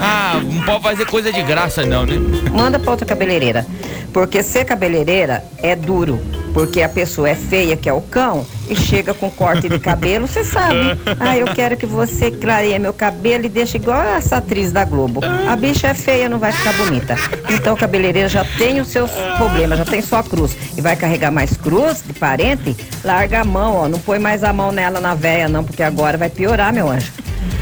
Ah, 0.00 0.40
não 0.42 0.62
pode 0.64 0.82
fazer 0.82 1.06
coisa 1.06 1.32
de 1.32 1.42
graça 1.42 1.84
não, 1.84 2.04
né? 2.04 2.16
Manda 2.50 2.78
pra 2.78 2.90
outra 2.90 3.06
cabeleireira. 3.06 3.66
Porque 4.12 4.42
ser 4.42 4.64
cabeleireira 4.64 5.44
é 5.62 5.74
duro. 5.74 6.20
Porque 6.52 6.82
a 6.82 6.88
pessoa 6.88 7.28
é 7.28 7.34
feia, 7.34 7.76
que 7.76 7.88
é 7.88 7.92
o 7.92 8.00
cão, 8.00 8.46
e 8.68 8.76
chega 8.76 9.14
com 9.14 9.30
corte 9.30 9.68
de 9.68 9.78
cabelo, 9.78 10.26
você 10.26 10.44
sabe. 10.44 10.76
Ah, 11.18 11.36
eu 11.36 11.46
quero 11.46 11.76
que 11.76 11.86
você 11.86 12.30
clareie 12.30 12.78
meu 12.78 12.92
cabelo 12.92 13.46
e 13.46 13.48
deixe 13.48 13.78
igual 13.78 14.02
essa 14.02 14.36
atriz 14.36 14.70
da 14.70 14.84
Globo. 14.84 15.20
A 15.48 15.56
bicha 15.56 15.88
é 15.88 15.94
feia, 15.94 16.28
não 16.28 16.38
vai 16.38 16.52
ficar 16.52 16.72
bonita. 16.74 17.16
Então 17.50 17.74
a 17.74 17.76
cabeleireira 17.76 18.28
já 18.28 18.44
tem 18.44 18.80
os 18.80 18.88
seus 18.88 19.10
problemas, 19.36 19.78
já 19.78 19.84
tem 19.84 20.02
só 20.02 20.22
cruz. 20.22 20.56
E 20.76 20.80
vai 20.80 20.94
carregar 20.94 21.30
mais 21.32 21.56
cruz 21.56 22.02
de 22.06 22.12
parente? 22.12 22.76
Larga 23.02 23.40
a 23.40 23.44
mão, 23.44 23.74
ó. 23.76 23.88
Não 23.88 23.98
põe 23.98 24.18
mais 24.18 24.44
a 24.44 24.52
mão 24.52 24.70
nela 24.70 25.00
na 25.00 25.14
véia, 25.14 25.48
não, 25.48 25.64
porque 25.64 25.82
agora 25.82 26.18
vai 26.18 26.28
piorar, 26.28 26.72
meu 26.72 26.88
anjo. 26.88 27.12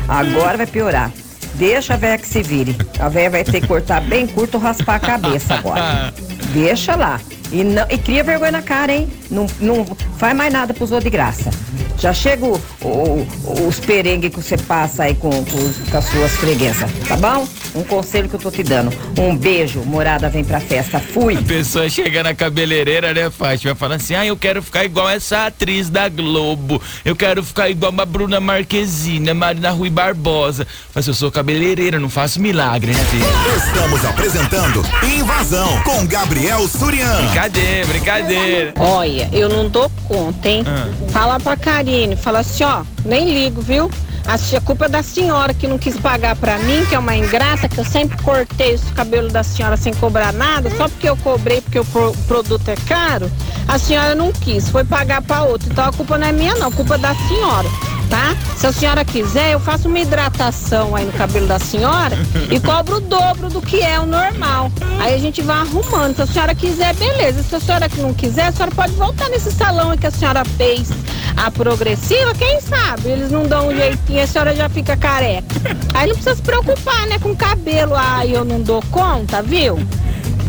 Agora 0.08 0.56
vai 0.56 0.66
piorar. 0.66 1.10
Deixa 1.54 1.94
a 1.94 1.96
véia 1.96 2.18
que 2.18 2.26
se 2.26 2.42
vire. 2.42 2.76
A 2.98 3.08
véia 3.08 3.30
vai 3.30 3.44
ter 3.44 3.60
que 3.60 3.66
cortar 3.66 4.00
bem 4.00 4.26
curto 4.26 4.56
ou 4.56 4.60
raspar 4.60 4.96
a 4.96 5.00
cabeça 5.00 5.54
agora. 5.54 6.12
Deixa 6.52 6.96
lá. 6.96 7.20
E, 7.52 7.62
não, 7.62 7.86
e 7.90 7.98
cria 7.98 8.24
vergonha 8.24 8.50
na 8.52 8.62
cara, 8.62 8.92
hein? 8.92 9.08
Não, 9.30 9.46
não 9.60 9.84
faz 10.18 10.36
mais 10.36 10.52
nada 10.52 10.72
pros 10.74 10.90
outros 10.90 11.04
de 11.04 11.10
graça. 11.10 11.50
Já 11.98 12.12
chega 12.12 12.44
o- 12.44 12.60
o- 12.82 13.26
os 13.68 13.78
perengues 13.78 14.30
que 14.34 14.42
você 14.42 14.56
passa 14.58 15.04
aí 15.04 15.14
com, 15.14 15.30
com 15.30 15.72
com 15.90 15.96
as 15.98 16.04
suas 16.06 16.32
freguesas, 16.32 16.90
tá 17.06 17.16
bom? 17.16 17.46
Um 17.74 17.82
conselho 17.84 18.28
que 18.28 18.34
eu 18.34 18.40
tô 18.40 18.50
te 18.50 18.62
dando. 18.62 18.92
Um 19.18 19.36
beijo, 19.36 19.80
morada 19.80 20.28
vem 20.28 20.44
pra 20.44 20.60
festa. 20.60 20.98
Fui. 21.00 21.36
A 21.36 21.42
pessoa 21.42 21.88
chega 21.88 22.22
na 22.22 22.34
cabeleireira, 22.34 23.14
né, 23.14 23.30
Fátima? 23.30 23.74
Fala 23.74 23.94
assim: 23.96 24.14
ah, 24.14 24.26
eu 24.26 24.36
quero 24.36 24.62
ficar 24.62 24.84
igual 24.84 25.08
essa 25.08 25.46
atriz 25.46 25.88
da 25.88 26.08
Globo. 26.08 26.80
Eu 27.04 27.14
quero 27.16 27.42
ficar 27.42 27.68
igual 27.70 27.92
uma 27.92 28.04
Bruna 28.04 28.40
Marquezine, 28.40 29.32
Marina 29.32 29.70
Rui 29.70 29.90
Barbosa. 29.90 30.66
Mas 30.94 31.06
eu 31.06 31.14
sou 31.14 31.30
cabeleireira, 31.30 31.98
não 32.00 32.08
faço 32.10 32.40
milagre, 32.40 32.92
né, 32.92 33.04
filho? 33.04 33.24
Estamos 33.56 34.04
apresentando 34.04 34.84
Invasão 35.04 35.80
com 35.82 36.06
Gabriel 36.06 36.66
Surian. 36.68 37.18
Brincadeira, 37.34 37.86
brincadeira. 37.88 38.72
Olha, 38.78 39.28
eu 39.32 39.48
não 39.48 39.68
dou 39.68 39.90
conta, 40.06 40.48
hein? 40.48 40.62
Ah. 40.64 40.86
Fala 41.10 41.40
pra 41.40 41.56
Karine, 41.56 42.14
fala 42.14 42.38
assim, 42.38 42.62
ó, 42.62 42.84
nem 43.04 43.34
ligo, 43.34 43.60
viu? 43.60 43.90
A 44.24 44.60
culpa 44.60 44.86
é 44.86 44.88
da 44.88 45.02
senhora 45.02 45.52
que 45.52 45.66
não 45.66 45.76
quis 45.76 45.96
pagar 45.98 46.36
pra 46.36 46.56
mim, 46.58 46.86
que 46.88 46.94
é 46.94 46.98
uma 46.98 47.14
ingrata, 47.16 47.68
que 47.68 47.76
eu 47.78 47.84
sempre 47.84 48.16
cortei 48.22 48.76
o 48.76 48.94
cabelo 48.94 49.28
da 49.30 49.42
senhora 49.42 49.76
sem 49.76 49.92
cobrar 49.94 50.32
nada, 50.32 50.70
só 50.76 50.88
porque 50.88 51.08
eu 51.08 51.16
cobrei 51.16 51.60
porque 51.60 51.80
o 51.80 51.84
pro- 51.84 52.14
produto 52.28 52.68
é 52.68 52.76
caro, 52.88 53.28
a 53.66 53.78
senhora 53.78 54.14
não 54.14 54.30
quis, 54.32 54.68
foi 54.68 54.84
pagar 54.84 55.20
pra 55.20 55.42
outra. 55.42 55.68
Então 55.70 55.84
a 55.86 55.92
culpa 55.92 56.16
não 56.16 56.28
é 56.28 56.32
minha 56.32 56.54
não, 56.54 56.68
a 56.68 56.72
culpa 56.72 56.94
é 56.94 56.98
da 56.98 57.14
senhora, 57.16 57.68
tá? 58.08 58.36
Se 58.56 58.66
a 58.66 58.72
senhora 58.72 59.04
quiser, 59.04 59.52
eu 59.52 59.60
faço 59.60 59.88
uma 59.88 59.98
hidratação 59.98 60.94
aí 60.94 61.04
no 61.04 61.12
cabelo 61.12 61.46
da 61.46 61.58
senhora 61.58 62.16
e 62.50 62.58
cobro 62.60 62.96
o 62.96 63.00
dobro 63.00 63.48
do 63.48 63.60
que 63.60 63.80
é 63.80 63.98
o 63.98 64.06
normal. 64.06 64.70
Aí 65.00 65.14
a 65.14 65.18
gente 65.18 65.42
vai 65.42 65.58
arrumando. 65.58 66.16
Se 66.16 66.22
a 66.22 66.26
senhora 66.26 66.54
quiser, 66.54 66.94
beleza. 66.94 67.42
Se 67.42 67.54
a 67.54 67.60
senhora 67.60 67.88
que 67.88 68.00
não 68.00 68.14
quiser, 68.14 68.46
a 68.46 68.52
senhora 68.52 68.74
pode 68.74 68.92
voltar 68.94 69.28
nesse 69.28 69.50
salão 69.50 69.90
aí 69.90 69.98
que 69.98 70.06
a 70.06 70.10
senhora 70.10 70.44
fez 70.44 70.90
a 71.36 71.50
progressiva, 71.50 72.34
quem 72.34 72.60
sabe? 72.60 73.08
Eles 73.08 73.30
não 73.30 73.46
dão 73.46 73.68
um 73.68 73.76
jeitinho, 73.76 74.22
a 74.22 74.26
senhora 74.26 74.54
já 74.54 74.68
fica 74.68 74.96
careca. 74.96 75.46
Aí 75.94 76.06
não 76.08 76.14
precisa 76.14 76.36
se 76.36 76.42
preocupar, 76.42 77.06
né, 77.06 77.18
com 77.18 77.34
cabelo. 77.34 77.94
Ai, 77.94 78.34
eu 78.34 78.44
não 78.44 78.60
dou 78.62 78.82
conta, 78.90 79.42
viu? 79.42 79.78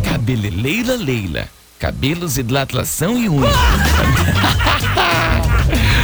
Cabeleleira 0.04 0.96
Leila. 0.96 1.48
Cabelos, 1.80 2.38
hidratação 2.38 3.18
e 3.18 3.28
unha. 3.28 3.50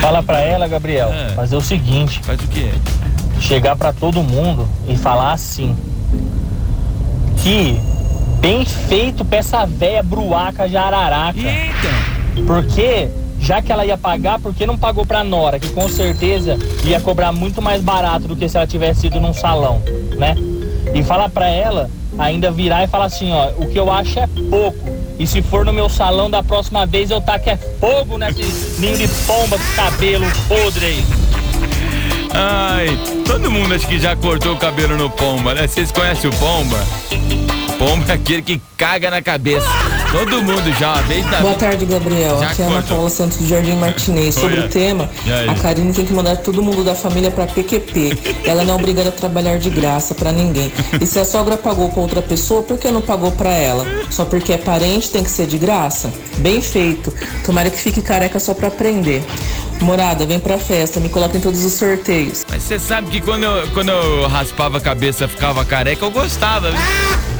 Fala 0.02 0.24
pra 0.24 0.40
ela, 0.40 0.68
Gabriel, 0.68 1.12
fazer 1.36 1.56
o 1.56 1.62
seguinte. 1.62 2.20
Faz 2.24 2.40
o 2.42 2.48
quê? 2.48 2.72
Chegar 3.40 3.76
pra 3.76 3.94
todo 3.94 4.24
mundo 4.24 4.68
e 4.88 4.98
falar 4.98 5.34
assim. 5.34 5.76
Que 7.38 7.80
bem 8.40 8.66
feito 8.66 9.24
pra 9.24 9.38
essa 9.38 9.66
véia 9.66 10.02
bruaca 10.02 10.68
jararaca. 10.68 11.40
Porque, 12.48 13.10
já 13.40 13.62
que 13.62 13.72
ela 13.72 13.86
ia 13.86 13.98
pagar, 13.98 14.40
por 14.40 14.54
que 14.54 14.66
não 14.66 14.78
pagou 14.78 15.06
pra 15.06 15.24
Nora? 15.24 15.60
Que 15.60 15.70
com 15.70 15.88
certeza 15.88 16.58
ia 16.84 17.00
cobrar 17.00 17.32
muito 17.32 17.62
mais 17.62 17.82
barato 17.82 18.28
do 18.28 18.36
que 18.36 18.50
se 18.50 18.58
ela 18.58 18.68
tivesse 18.68 19.08
ido 19.08 19.20
num 19.20 19.34
salão, 19.34 19.82
né? 20.18 20.36
E 20.94 21.04
falar 21.04 21.30
pra 21.30 21.48
ela, 21.48 21.90
ainda 22.18 22.52
virar 22.52 22.84
e 22.84 22.88
falar 22.88 23.06
assim, 23.06 23.32
ó, 23.32 23.50
o 23.58 23.68
que 23.68 23.78
eu 23.78 23.92
acho 23.92 24.20
é 24.20 24.28
pouco. 24.50 25.01
E 25.22 25.28
se 25.28 25.40
for 25.40 25.64
no 25.64 25.72
meu 25.72 25.88
salão 25.88 26.32
da 26.32 26.42
próxima 26.42 26.84
vez, 26.88 27.12
eu 27.12 27.22
taco 27.22 27.48
é 27.48 27.56
fogo 27.56 28.18
nesse 28.18 28.42
ninho 28.82 28.98
de 28.98 29.08
pomba 29.28 29.56
com 29.56 29.76
cabelo 29.76 30.26
podre 30.48 30.84
aí. 30.84 31.06
Ai, 32.34 33.00
todo 33.24 33.52
mundo 33.52 33.72
acho 33.76 33.88
que 33.88 34.00
já 34.00 34.16
cortou 34.16 34.56
o 34.56 34.58
cabelo 34.58 34.98
no 34.98 35.12
Pomba, 35.12 35.54
né? 35.54 35.68
Vocês 35.68 35.92
conhecem 35.92 36.28
o 36.28 36.34
Pomba? 36.34 36.84
Pomba 37.78 38.06
é 38.10 38.14
aquele 38.14 38.42
que 38.42 38.60
caga 38.76 39.12
na 39.12 39.22
cabeça. 39.22 39.68
Todo 40.12 40.44
mundo 40.44 40.74
já, 40.78 40.96
vez 41.04 41.26
na 41.32 41.40
Boa 41.40 41.54
tarde, 41.54 41.86
Gabriel. 41.86 42.38
Já 42.40 42.52
Aqui 42.52 42.62
é 42.62 42.66
a 42.66 42.68
Ana. 42.68 42.82
Paula 42.82 43.10
Santos 43.10 43.38
do 43.38 43.48
Jardim 43.48 43.76
Martinez. 43.78 44.36
Sobre 44.36 44.60
o 44.60 44.68
tema, 44.68 45.10
a 45.50 45.56
Karine 45.62 45.94
tem 45.94 46.06
que 46.06 46.14
mandar 46.14 46.36
todo 46.38 46.62
mundo 46.62 46.84
da 46.84 46.94
família 46.94 47.32
pra 47.32 47.48
PQP. 47.48 48.36
Ela 48.44 48.66
não 48.66 48.74
é 48.74 48.76
obrigada 48.76 49.08
a 49.08 49.12
trabalhar 49.12 49.58
de 49.58 49.70
graça 49.70 50.14
pra 50.14 50.34
ninguém. 50.34 50.72
E 51.00 51.06
se 51.06 51.18
a 51.18 51.24
sogra 51.24 51.56
pagou 51.56 51.90
pra 51.90 52.02
outra 52.02 52.22
pessoa, 52.22 52.62
por 52.62 52.78
que 52.78 52.92
não 52.92 53.02
pagou 53.02 53.32
pra 53.32 53.52
ela? 53.52 53.86
Só 54.10 54.26
porque 54.26 54.52
é 54.52 54.58
parente 54.58 55.10
tem 55.10 55.24
que 55.24 55.30
ser 55.30 55.48
de 55.48 55.58
graça? 55.58 56.12
Bem 56.38 56.62
feito. 56.62 57.14
Tomara 57.46 57.70
que 57.70 57.78
fique 57.78 58.02
careca 58.02 58.38
só 58.38 58.54
pra 58.54 58.68
aprender. 58.68 59.24
Morada, 59.80 60.26
vem 60.26 60.40
pra 60.40 60.58
festa, 60.58 61.00
me 61.00 61.08
coloca 61.08 61.38
em 61.38 61.42
todos 61.42 61.64
os 61.64 61.74
sorteios. 61.74 62.46
Mas 62.50 62.64
você 62.64 62.78
sabe 62.78 63.10
que 63.10 63.22
quando 63.22 63.44
eu, 63.46 63.68
quando 63.74 63.90
eu 63.90 64.28
raspava 64.28 64.78
a 64.78 64.82
cabeça 64.82 65.28
ficava 65.28 65.64
careca, 65.64 66.04
eu 66.04 66.12
gostava, 66.12 66.70
viu? 66.70 67.31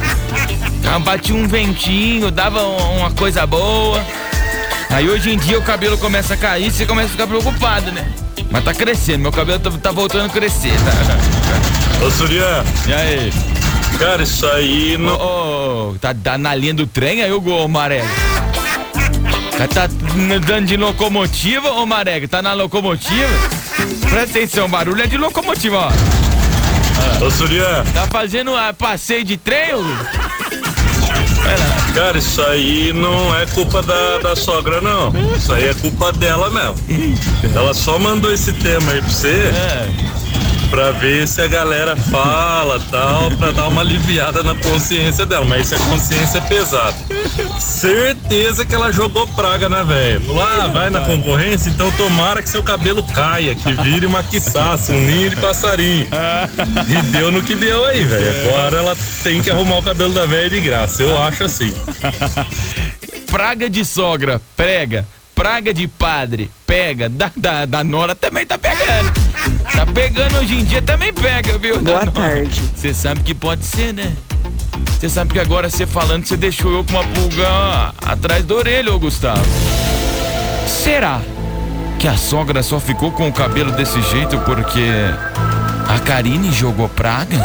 Ah, 0.94 0.98
Batia 0.98 1.34
um 1.34 1.46
ventinho, 1.48 2.30
dava 2.30 2.62
um- 2.62 2.98
uma 2.98 3.10
coisa 3.12 3.46
boa. 3.46 4.04
Aí 4.90 5.08
hoje 5.08 5.30
em 5.32 5.38
dia 5.38 5.58
o 5.58 5.62
cabelo 5.62 5.96
começa 5.96 6.34
a 6.34 6.36
cair, 6.36 6.70
você 6.70 6.84
começa 6.84 7.08
a 7.08 7.12
ficar 7.12 7.26
preocupado, 7.26 7.90
né? 7.92 8.06
Mas 8.50 8.62
tá 8.64 8.74
crescendo, 8.74 9.20
meu 9.20 9.32
cabelo 9.32 9.58
tá, 9.58 9.70
tá 9.70 9.90
voltando 9.90 10.26
a 10.26 10.28
crescer, 10.28 10.74
tá? 10.84 12.04
Ô, 12.06 12.10
Surian. 12.10 12.62
E 12.86 12.92
aí? 12.92 13.32
Cara, 13.98 14.22
isso 14.22 14.46
aí 14.46 14.98
não. 14.98 15.14
Ô, 15.14 15.90
ô, 15.92 15.94
tá, 15.98 16.14
tá 16.14 16.36
na 16.36 16.54
linha 16.54 16.74
do 16.74 16.86
trem 16.86 17.22
aí 17.22 17.32
o 17.32 17.40
gol? 17.40 17.70
Cara, 19.56 19.68
Tá 19.68 19.88
andando 20.34 20.66
de 20.66 20.76
locomotiva, 20.76 21.70
ô 21.70 21.86
Marega? 21.86 22.26
Tá 22.28 22.42
na 22.42 22.52
locomotiva? 22.52 23.28
Presta 24.10 24.38
atenção, 24.38 24.68
barulho 24.68 25.02
é 25.02 25.06
de 25.06 25.16
locomotiva, 25.16 25.76
ó. 25.88 27.24
Ô, 27.24 27.30
Surian. 27.30 27.84
Tá 27.94 28.06
fazendo 28.08 28.54
ah, 28.54 28.74
passeio 28.76 29.24
de 29.24 29.36
trem, 29.36 29.74
ô? 29.74 29.82
Cara, 31.94 32.16
isso 32.16 32.40
aí 32.42 32.92
não 32.92 33.36
é 33.38 33.44
culpa 33.46 33.82
da, 33.82 34.18
da 34.18 34.34
sogra, 34.36 34.80
não. 34.80 35.12
Isso 35.36 35.52
aí 35.52 35.68
é 35.68 35.74
culpa 35.74 36.10
dela 36.12 36.48
mesmo. 36.50 36.76
Ela 37.54 37.74
só 37.74 37.98
mandou 37.98 38.32
esse 38.32 38.52
tema 38.54 38.92
aí 38.92 39.00
pra 39.00 39.10
você. 39.10 39.52
Pra 40.72 40.90
ver 40.90 41.28
se 41.28 41.38
a 41.42 41.46
galera 41.46 41.94
fala 41.94 42.80
tal, 42.90 43.30
pra 43.32 43.50
dar 43.50 43.68
uma 43.68 43.82
aliviada 43.82 44.42
na 44.42 44.54
consciência 44.54 45.26
dela. 45.26 45.44
Mas 45.44 45.66
isso 45.66 45.74
é 45.74 45.78
consciência 45.86 46.40
pesada. 46.40 46.96
Certeza 47.60 48.64
que 48.64 48.74
ela 48.74 48.90
jogou 48.90 49.26
praga 49.28 49.68
na 49.68 49.82
velha. 49.82 50.18
Falou, 50.22 50.42
ah, 50.42 50.68
vai 50.68 50.88
na 50.88 51.02
concorrência, 51.02 51.68
então 51.68 51.92
tomara 51.92 52.40
que 52.42 52.48
seu 52.48 52.62
cabelo 52.62 53.02
caia, 53.02 53.54
que 53.54 53.70
vire 53.82 54.06
uma 54.06 54.22
quiçaça, 54.22 54.94
um 54.94 55.00
ninho 55.02 55.28
de 55.28 55.36
passarinho. 55.36 56.06
E 56.88 57.02
deu 57.12 57.30
no 57.30 57.42
que 57.42 57.54
deu 57.54 57.84
aí, 57.84 58.02
velho. 58.02 58.48
Agora 58.48 58.78
ela 58.78 58.96
tem 59.22 59.42
que 59.42 59.50
arrumar 59.50 59.76
o 59.76 59.82
cabelo 59.82 60.14
da 60.14 60.24
velha 60.24 60.48
de 60.48 60.60
graça. 60.62 61.02
Eu 61.02 61.22
acho 61.22 61.44
assim. 61.44 61.70
Praga 63.30 63.68
de 63.68 63.84
sogra, 63.84 64.40
prega. 64.56 65.06
Praga 65.34 65.74
de 65.74 65.86
padre, 65.86 66.50
pega. 66.66 67.10
Da, 67.10 67.30
da, 67.36 67.66
da 67.66 67.84
Nora 67.84 68.14
também 68.14 68.46
tá 68.46 68.56
pegando. 68.56 69.12
Tá 69.70 69.86
pegando 69.86 70.38
hoje 70.38 70.54
em 70.54 70.64
dia, 70.64 70.82
também 70.82 71.12
pega, 71.12 71.58
viu? 71.58 71.80
Boa 71.80 72.06
tarde. 72.06 72.60
Você 72.74 72.92
sabe 72.92 73.20
que 73.20 73.34
pode 73.34 73.64
ser, 73.64 73.92
né? 73.92 74.12
Você 74.98 75.08
sabe 75.08 75.32
que 75.32 75.40
agora 75.40 75.68
você 75.68 75.86
falando, 75.86 76.26
você 76.26 76.36
deixou 76.36 76.72
eu 76.72 76.84
com 76.84 76.92
uma 76.92 77.04
pulga 77.04 77.92
atrás 78.04 78.44
da 78.44 78.54
orelha, 78.54 78.92
ô 78.92 78.98
Gustavo. 78.98 79.44
Será 80.66 81.20
que 81.98 82.08
a 82.08 82.16
sogra 82.16 82.62
só 82.62 82.80
ficou 82.80 83.12
com 83.12 83.28
o 83.28 83.32
cabelo 83.32 83.72
desse 83.72 84.00
jeito 84.02 84.38
porque 84.40 84.84
a 85.88 85.98
Karine 86.00 86.52
jogou 86.52 86.88
praga? 86.88 87.36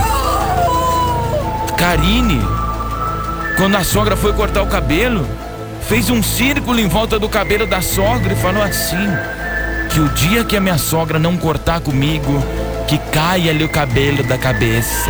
Karine, 1.77 2.41
quando 3.57 3.75
a 3.75 3.83
sogra 3.83 4.15
foi 4.15 4.33
cortar 4.33 4.63
o 4.63 4.67
cabelo, 4.67 5.27
fez 5.87 6.09
um 6.09 6.21
círculo 6.23 6.79
em 6.79 6.87
volta 6.87 7.19
do 7.19 7.29
cabelo 7.29 7.65
da 7.65 7.81
sogra 7.81 8.33
e 8.33 8.35
falou 8.35 8.61
assim: 8.63 9.07
que 9.97 10.01
o 10.01 10.09
dia 10.09 10.45
que 10.45 10.55
a 10.55 10.59
minha 10.59 10.77
sogra 10.77 11.17
não 11.17 11.35
cortar 11.35 11.81
comigo, 11.81 12.31
que 12.87 12.99
caia 13.11 13.49
ali 13.49 13.63
o 13.63 13.69
cabelo 13.69 14.21
da 14.21 14.37
cabeça. 14.37 15.09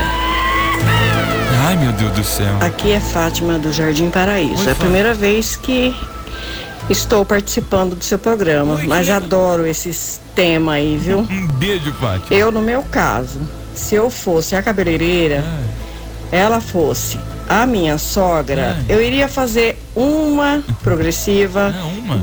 Ai, 1.65 1.75
meu 1.75 1.91
Deus 1.91 2.13
do 2.13 2.23
céu. 2.23 2.55
Aqui 2.61 2.93
é 2.93 2.99
Fátima 3.01 3.59
do 3.59 3.73
Jardim 3.73 4.09
Paraíso. 4.09 4.69
é 4.69 4.71
a 4.71 4.75
primeira 4.75 5.13
vez 5.13 5.57
que 5.57 5.93
estou 6.89 7.25
participando 7.25 7.97
do 7.97 8.03
seu 8.05 8.17
programa, 8.17 8.79
mas 8.87 9.09
adoro 9.09 9.67
esses 9.67 10.21
temas 10.33 10.75
aí, 10.75 10.95
viu? 10.95 11.19
Um 11.19 11.47
beijo, 11.47 11.91
Fátima. 11.95 12.27
Eu, 12.31 12.49
no 12.49 12.61
meu 12.61 12.81
caso, 12.83 13.41
se 13.75 13.93
eu 13.93 14.09
fosse 14.09 14.55
a 14.55 14.63
cabeleireira, 14.63 15.43
ela 16.31 16.61
fosse 16.61 17.19
a 17.49 17.65
minha 17.65 17.97
sogra, 17.97 18.77
eu 18.87 19.01
iria 19.01 19.27
fazer 19.27 19.76
uma 19.97 20.63
progressiva, 20.83 21.73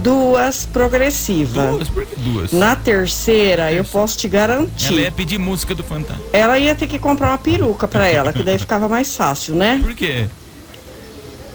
duas 0.00 0.64
progressivas. 0.64 1.70
Duas? 1.70 1.88
Por 1.88 2.06
que 2.06 2.16
duas? 2.20 2.52
Na 2.52 2.76
terceira, 2.76 3.72
eu 3.72 3.84
posso 3.84 4.16
te 4.16 4.28
garantir. 4.28 4.92
Ela 4.92 5.00
ia 5.00 5.12
pedir 5.12 5.38
música 5.38 5.74
do 5.74 5.82
Fantasma. 5.82 6.22
Ela 6.32 6.56
ia 6.58 6.74
ter 6.74 6.86
que 6.86 6.98
comprar 7.00 7.30
uma 7.30 7.38
peruca 7.38 7.88
pra 7.88 8.06
ela, 8.06 8.32
que 8.32 8.44
daí 8.44 8.58
ficava 8.58 8.88
mais 8.88 9.16
fácil, 9.16 9.56
né? 9.56 9.80
Por 9.82 9.94
quê? 9.94 10.26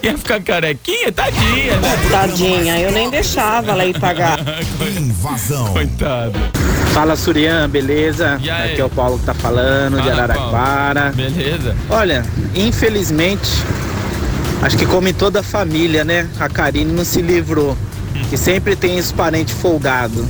Ia 0.02 0.16
ficar 0.16 0.40
carequinha? 0.42 1.12
Tadinha, 1.12 1.76
né? 1.76 1.98
Tadinha, 2.10 2.80
eu 2.80 2.90
nem 2.90 3.10
deixava 3.10 3.72
ela 3.72 3.84
ir 3.84 3.98
pagar. 3.98 4.38
Invasão. 4.98 5.72
Coitado. 5.72 6.38
Fala 6.92 7.16
Surian, 7.16 7.68
beleza? 7.68 8.38
E 8.42 8.50
aí? 8.50 8.72
Aqui 8.72 8.80
é 8.80 8.84
o 8.84 8.88
Paulo 8.90 9.18
que 9.18 9.26
tá 9.26 9.34
falando, 9.34 9.96
de 10.00 10.08
Fala, 10.08 10.22
Araraquara. 10.22 11.12
Beleza. 11.12 11.76
Olha, 11.88 12.24
infelizmente, 12.54 13.50
Acho 14.62 14.76
que 14.76 14.84
como 14.84 15.08
em 15.08 15.14
toda 15.14 15.42
família, 15.42 16.04
né? 16.04 16.28
A 16.38 16.48
Karine 16.48 16.92
não 16.92 17.04
se 17.04 17.22
livrou. 17.22 17.76
Que 18.28 18.36
sempre 18.36 18.76
tem 18.76 18.98
esse 18.98 19.12
parente 19.12 19.52
folgado, 19.52 20.26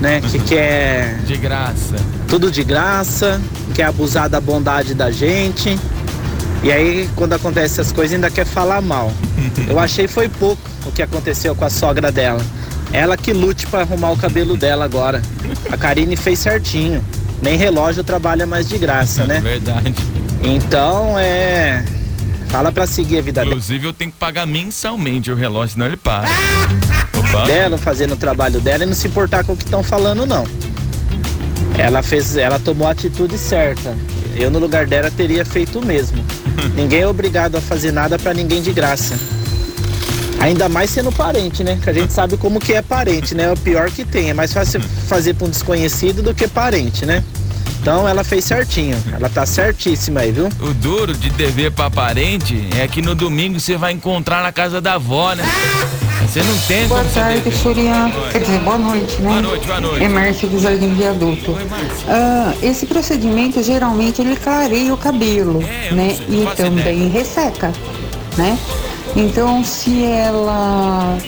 né? 0.00 0.20
Que 0.20 0.38
quer. 0.38 1.18
De 1.26 1.36
graça. 1.36 1.96
Tudo 2.26 2.50
de 2.50 2.64
graça, 2.64 3.40
quer 3.74 3.84
abusar 3.84 4.28
da 4.28 4.40
bondade 4.40 4.94
da 4.94 5.10
gente. 5.10 5.78
E 6.62 6.72
aí, 6.72 7.08
quando 7.16 7.34
acontece 7.34 7.80
essas 7.80 7.92
coisas, 7.92 8.14
ainda 8.14 8.30
quer 8.30 8.46
falar 8.46 8.80
mal. 8.80 9.12
Eu 9.68 9.78
achei 9.78 10.08
foi 10.08 10.28
pouco 10.28 10.60
o 10.86 10.92
que 10.92 11.02
aconteceu 11.02 11.54
com 11.54 11.64
a 11.64 11.70
sogra 11.70 12.10
dela. 12.10 12.40
Ela 12.92 13.16
que 13.16 13.32
lute 13.32 13.66
para 13.66 13.82
arrumar 13.82 14.10
o 14.10 14.16
cabelo 14.16 14.56
dela 14.56 14.84
agora. 14.84 15.22
A 15.70 15.76
Karine 15.76 16.16
fez 16.16 16.38
certinho. 16.38 17.04
Nem 17.42 17.56
relógio 17.56 18.02
trabalha 18.02 18.46
mais 18.46 18.68
de 18.68 18.78
graça, 18.78 19.24
né? 19.24 19.40
Verdade. 19.44 19.94
Então, 20.42 21.18
é. 21.18 21.84
Fala 22.50 22.72
pra 22.72 22.84
seguir 22.84 23.18
a 23.18 23.22
vida 23.22 23.44
Inclusive, 23.44 23.86
eu 23.86 23.92
tenho 23.92 24.10
que 24.10 24.18
pagar 24.18 24.44
mensalmente 24.44 25.30
o 25.30 25.36
relógio, 25.36 25.74
senão 25.74 25.86
ele 25.86 25.96
para. 25.96 26.28
Opa. 27.16 27.44
dela, 27.44 27.78
fazendo 27.78 28.14
o 28.14 28.16
trabalho 28.16 28.60
dela 28.60 28.82
e 28.82 28.86
não 28.86 28.94
se 28.94 29.06
importar 29.06 29.44
com 29.44 29.52
o 29.52 29.56
que 29.56 29.62
estão 29.62 29.84
falando, 29.84 30.26
não. 30.26 30.44
Ela 31.78 32.02
fez, 32.02 32.36
ela 32.36 32.58
tomou 32.58 32.88
a 32.88 32.90
atitude 32.90 33.38
certa. 33.38 33.96
Eu 34.34 34.50
no 34.50 34.58
lugar 34.58 34.86
dela 34.86 35.10
teria 35.10 35.44
feito 35.44 35.78
o 35.78 35.84
mesmo. 35.84 36.24
ninguém 36.74 37.02
é 37.02 37.06
obrigado 37.06 37.56
a 37.56 37.60
fazer 37.60 37.92
nada 37.92 38.18
pra 38.18 38.34
ninguém 38.34 38.60
de 38.60 38.72
graça. 38.72 39.14
Ainda 40.40 40.68
mais 40.68 40.90
sendo 40.90 41.12
parente, 41.12 41.62
né? 41.62 41.78
Que 41.80 41.90
a 41.90 41.92
gente 41.92 42.10
sabe 42.14 42.36
como 42.36 42.58
que 42.58 42.72
é 42.72 42.82
parente, 42.82 43.32
né? 43.34 43.44
É 43.44 43.52
o 43.52 43.56
pior 43.56 43.90
que 43.90 44.04
tem. 44.04 44.30
É 44.30 44.34
mais 44.34 44.52
fácil 44.52 44.80
fazer 44.80 45.34
pra 45.34 45.46
um 45.46 45.50
desconhecido 45.50 46.22
do 46.22 46.34
que 46.34 46.48
parente, 46.48 47.06
né? 47.06 47.22
Então 47.80 48.06
ela 48.06 48.22
fez 48.22 48.44
certinho. 48.44 49.02
Ela 49.10 49.28
tá 49.30 49.46
certíssima 49.46 50.20
aí, 50.20 50.30
viu? 50.30 50.48
O 50.60 50.74
duro 50.74 51.14
de 51.14 51.30
dever 51.30 51.72
pra 51.72 51.88
parente 51.90 52.68
é 52.78 52.86
que 52.86 53.00
no 53.00 53.14
domingo 53.14 53.58
você 53.58 53.76
vai 53.76 53.92
encontrar 53.92 54.42
na 54.42 54.52
casa 54.52 54.80
da 54.80 54.94
avó, 54.94 55.32
né? 55.34 55.42
Você 56.26 56.42
não 56.42 56.58
tem 56.68 56.86
Boa 56.86 57.02
tarde. 57.04 57.50
Furian. 57.50 58.10
Quer 58.30 58.40
dizer, 58.40 58.60
boa 58.60 58.78
noite, 58.78 59.20
né? 59.22 59.30
Boa 59.30 59.42
noite, 59.42 59.66
boa 59.66 59.80
noite. 59.80 60.04
É 60.04 60.08
Márcia 60.08 60.48
do 60.48 60.60
Jardim 60.60 60.94
Viaduto. 60.94 61.56
Ah, 62.06 62.52
esse 62.62 62.86
procedimento, 62.86 63.62
geralmente, 63.62 64.20
ele 64.20 64.36
clareia 64.36 64.92
o 64.92 64.96
cabelo, 64.98 65.62
É, 65.62 65.92
né? 65.92 66.16
E 66.28 66.46
também 66.54 67.08
resseca, 67.08 67.72
né? 68.36 68.58
Então, 69.16 69.64
se 69.64 70.04
ela 70.04 71.18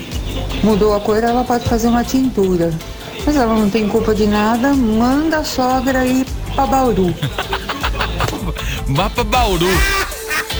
mudou 0.63 0.95
a 0.95 1.01
cor, 1.01 1.25
ela 1.25 1.43
pode 1.43 1.65
fazer 1.65 1.89
uma 1.89 2.05
tintura. 2.05 2.71
Mas 3.25 3.37
ela 3.37 3.55
não 3.55 3.71
tem 3.71 3.89
culpa 3.89 4.15
de 4.15 4.27
nada, 4.27 4.75
manda 4.75 5.39
a 5.39 5.45
sogra 5.45 6.05
ir 6.05 6.27
pra 6.53 6.67
Bauru. 6.67 7.15
Vá 8.89 9.11
pra 9.11 9.25
Bauru. 9.25 9.67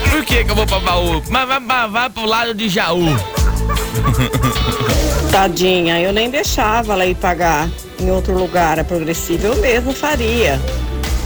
Por 0.09 0.25
que 0.25 0.43
que 0.43 0.51
eu 0.51 0.55
vou 0.55 0.65
pra 0.65 0.79
Bauru? 0.79 1.23
Mas 1.29 1.47
vai, 1.47 1.59
vai, 1.59 1.89
vai 1.89 2.09
pro 2.09 2.25
lado 2.25 2.53
de 2.53 2.69
Jaú. 2.69 3.03
Tadinha, 5.31 5.99
eu 5.99 6.13
nem 6.13 6.29
deixava 6.29 6.93
ela 6.93 7.05
ir 7.05 7.15
pagar 7.15 7.67
em 7.99 8.11
outro 8.11 8.37
lugar 8.37 8.79
a 8.79 8.83
progressiva, 8.83 9.47
eu 9.47 9.55
mesmo 9.55 9.91
faria. 9.93 10.59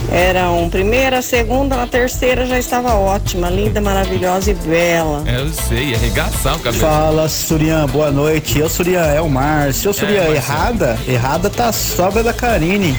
Era 0.09 0.49
um 0.51 0.69
primeira, 0.69 1.21
segunda, 1.21 1.75
na 1.75 1.85
terceira 1.85 2.45
já 2.45 2.57
estava 2.57 2.93
ótima, 2.93 3.49
linda, 3.49 3.81
maravilhosa 3.81 4.51
e 4.51 4.53
bela. 4.53 5.21
É, 5.25 5.41
eu 5.41 5.49
sei, 5.49 5.95
arregaçar 5.95 6.55
o 6.55 6.59
cabelo. 6.59 6.81
Fala, 6.81 7.27
Surian, 7.27 7.85
boa 7.87 8.09
noite. 8.09 8.57
Eu, 8.59 8.69
Surian, 8.69 9.03
é 9.03 9.19
o 9.19 9.29
Márcio. 9.29 9.89
Eu, 9.89 9.93
Surian, 9.93 10.19
Márcio. 10.19 10.35
errada? 10.35 10.97
Errada 11.05 11.49
tá 11.49 11.67
a 11.67 11.73
sogra 11.73 12.23
da 12.23 12.31
Karine. 12.31 12.95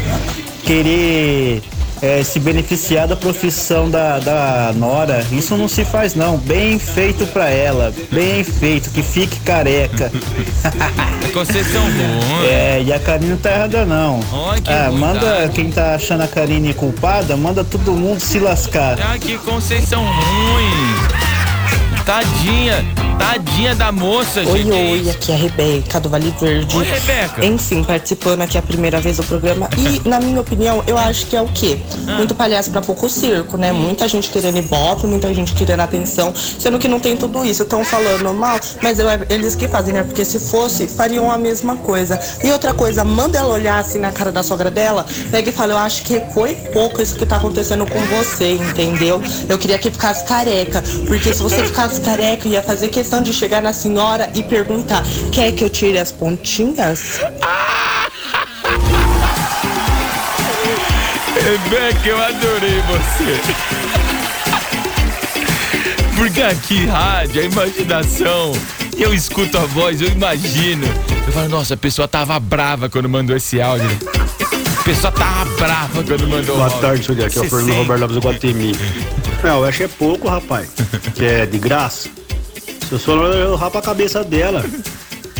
Querer 0.68 1.62
é, 2.02 2.22
se 2.22 2.38
beneficiar 2.38 3.08
da 3.08 3.16
profissão 3.16 3.90
da, 3.90 4.18
da 4.18 4.70
Nora. 4.76 5.24
Isso 5.32 5.56
não 5.56 5.66
se 5.66 5.82
faz, 5.82 6.14
não. 6.14 6.36
Bem 6.36 6.78
feito 6.78 7.26
pra 7.28 7.48
ela. 7.48 7.90
Bem 8.12 8.44
feito. 8.44 8.90
Que 8.90 9.02
fique 9.02 9.40
careca. 9.40 10.12
Conceição 11.32 11.84
ruim. 11.84 12.48
É, 12.50 12.82
e 12.82 12.92
a 12.92 12.98
Karine 12.98 13.30
não 13.30 13.38
tá 13.38 13.50
errada, 13.50 13.86
não. 13.86 14.20
Ai, 14.50 14.62
ah, 14.66 14.92
manda 14.92 15.50
quem 15.54 15.70
tá 15.70 15.94
achando 15.94 16.24
a 16.24 16.28
Karine 16.28 16.74
culpada, 16.74 17.34
manda 17.34 17.64
todo 17.64 17.92
mundo 17.92 18.20
se 18.20 18.38
lascar. 18.38 18.98
Ah, 19.00 19.16
que 19.18 19.38
Conceição 19.38 20.04
ruim. 20.04 22.04
Tadinha, 22.04 22.84
tadinha 23.18 23.74
da 23.74 23.90
moça, 23.90 24.40
Oi, 24.40 24.62
gente. 24.62 24.70
oi, 24.72 25.10
aqui 25.10 25.32
é 25.32 25.34
a 25.34 25.38
Rebeca 25.38 26.00
do 26.00 26.08
Vale 26.08 26.34
Verde. 26.40 26.76
Oi, 26.76 26.84
Rebeca. 26.84 27.44
Enfim, 27.44 27.82
participando 27.82 28.42
aqui 28.42 28.56
a 28.56 28.62
primeira 28.62 29.00
vez 29.00 29.16
do 29.16 29.24
programa. 29.24 29.68
E, 29.76 30.08
na 30.08 30.20
minha 30.20 30.40
opinião, 30.40 30.82
eu 30.86 30.96
acho 30.96 31.26
que 31.26 31.36
é 31.36 31.42
o 31.42 31.48
quê? 31.48 31.78
Ah. 32.06 32.18
Muito 32.18 32.34
palhaço 32.34 32.70
pra 32.70 32.80
pouco 32.80 33.08
circo, 33.08 33.56
né? 33.56 33.72
Muita 33.72 34.06
gente 34.08 34.30
querendo 34.30 34.58
ibope, 34.58 35.06
muita 35.06 35.32
gente 35.34 35.52
querendo 35.54 35.80
atenção, 35.80 36.32
sendo 36.34 36.78
que 36.78 36.86
não 36.88 37.00
tem 37.00 37.16
tudo 37.16 37.44
isso. 37.44 37.62
Estão 37.64 37.84
falando 37.84 38.32
mal, 38.32 38.58
mas 38.82 38.98
eu- 38.98 39.06
eles 39.28 39.54
que 39.54 39.66
fazem, 39.66 39.92
né? 39.94 40.02
Porque 40.04 40.24
se 40.24 40.38
fosse, 40.38 40.86
fariam 40.86 41.30
a 41.30 41.36
mesma 41.38 41.76
coisa. 41.76 42.18
E 42.42 42.50
outra 42.52 42.72
coisa, 42.72 43.04
manda 43.04 43.38
ela 43.38 43.52
olhar 43.54 43.78
assim 43.78 43.98
na 43.98 44.12
cara 44.12 44.30
da 44.30 44.42
sogra 44.42 44.70
dela, 44.70 45.04
pega 45.30 45.50
e 45.50 45.52
fala, 45.52 45.72
eu 45.72 45.78
acho 45.78 46.02
que 46.04 46.20
foi 46.32 46.54
pouco 46.72 47.02
isso 47.02 47.16
que 47.16 47.26
tá 47.26 47.36
acontecendo 47.36 47.84
com 47.86 48.00
você, 48.06 48.52
entendeu? 48.54 49.20
Eu 49.48 49.58
queria 49.58 49.78
que 49.78 49.90
ficasse 49.90 50.24
careca, 50.24 50.82
porque 51.06 51.32
se 51.34 51.42
você 51.42 51.64
ficasse 51.64 52.00
careca, 52.00 52.48
ia 52.48 52.62
fazer 52.62 52.88
questão 53.08 53.22
de 53.22 53.32
chegar 53.32 53.62
na 53.62 53.72
senhora 53.72 54.30
e 54.34 54.42
perguntar, 54.42 55.02
quer 55.32 55.50
que 55.52 55.64
eu 55.64 55.70
tire 55.70 55.96
as 55.96 56.12
pontinhas? 56.12 57.20
Rebeca, 61.32 62.06
eu 62.06 62.22
adorei 62.22 62.82
você. 62.82 63.40
Porque 66.14 66.42
aqui, 66.42 66.84
rádio, 66.84 67.40
a 67.40 67.44
imaginação. 67.46 68.52
Eu 68.98 69.14
escuto 69.14 69.56
a 69.56 69.64
voz, 69.64 70.02
eu 70.02 70.08
imagino. 70.08 70.84
Eu 71.26 71.32
falo, 71.32 71.48
nossa, 71.48 71.72
a 71.72 71.78
pessoa 71.78 72.06
tava 72.06 72.38
brava 72.38 72.90
quando 72.90 73.08
mandou 73.08 73.34
esse 73.34 73.58
áudio. 73.58 73.88
A 74.80 74.82
pessoa 74.82 75.10
tava 75.10 75.50
brava 75.56 76.04
quando 76.04 76.28
mandou 76.28 76.56
o 76.56 76.58
Boa 76.58 76.70
tarde, 76.72 77.06
Julia. 77.06 77.28
Aqui 77.28 77.38
é 77.38 77.40
o 77.40 77.48
Fernando? 77.48 77.78
Roberto 77.78 78.00
Lopes 78.00 78.16
do 78.16 78.20
Guatemi. 78.20 78.72
Não, 79.42 79.60
eu 79.60 79.64
achei 79.64 79.88
pouco, 79.88 80.28
rapaz. 80.28 80.68
Que 81.14 81.24
é 81.24 81.46
de 81.46 81.58
graça. 81.58 82.17
Se 82.88 82.94
eu 82.94 82.98
só 82.98 83.12
eu 83.12 83.54
rapo 83.54 83.76
a 83.76 83.82
cabeça 83.82 84.24
dela. 84.24 84.64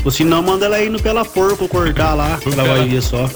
Ou 0.05 0.11
se 0.11 0.23
não, 0.23 0.43
manda 0.43 0.67
ela 0.67 0.83
indo 0.83 1.01
pela 1.03 1.25
porco 1.25 1.67
cortar 1.67 2.13
lá. 2.13 2.39
Ela 2.45 2.65
vai 2.65 2.87
ver 2.87 3.03
só. 3.03 3.29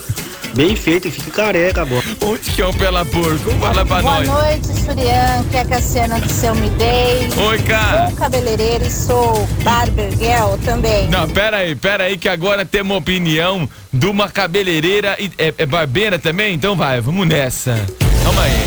Bem 0.55 0.77
feito, 0.77 1.11
fica 1.11 1.31
careca, 1.31 1.83
boa. 1.83 2.03
Onde 2.23 2.51
que 2.51 2.61
é 2.61 2.67
um 2.67 2.75
pela 2.75 3.07
porco? 3.07 3.51
Fala 3.59 3.87
pra 3.87 4.03
Boa 4.03 4.19
nós. 4.19 4.29
noite, 4.29 4.67
Surian, 4.67 5.45
que 5.51 5.57
é 5.57 5.61
a 5.61 5.65
Cassiana 5.65 6.21
do 6.21 6.29
Seu 6.31 6.55
Midei. 6.55 7.31
Oi, 7.49 7.59
cara. 7.61 8.09
Sou 8.09 8.17
cabeleireira 8.19 8.85
e 8.85 8.91
sou 8.91 9.49
barber 9.65 10.11
girl 10.11 10.57
também. 10.63 11.09
Não, 11.09 11.27
pera 11.27 11.57
aí, 11.59 11.75
pera 11.75 12.05
aí, 12.05 12.19
que 12.19 12.29
agora 12.29 12.67
temos 12.67 12.93
uma 12.93 12.99
opinião 12.99 13.67
de 13.91 14.07
uma 14.07 14.29
cabeleireira 14.29 15.17
e 15.19 15.33
é, 15.39 15.55
é 15.57 15.65
barbeira 15.65 16.19
também? 16.19 16.55
Então 16.55 16.77
vai, 16.77 17.01
vamos 17.01 17.27
nessa. 17.27 17.75
Calma 18.23 18.43
aí. 18.43 18.67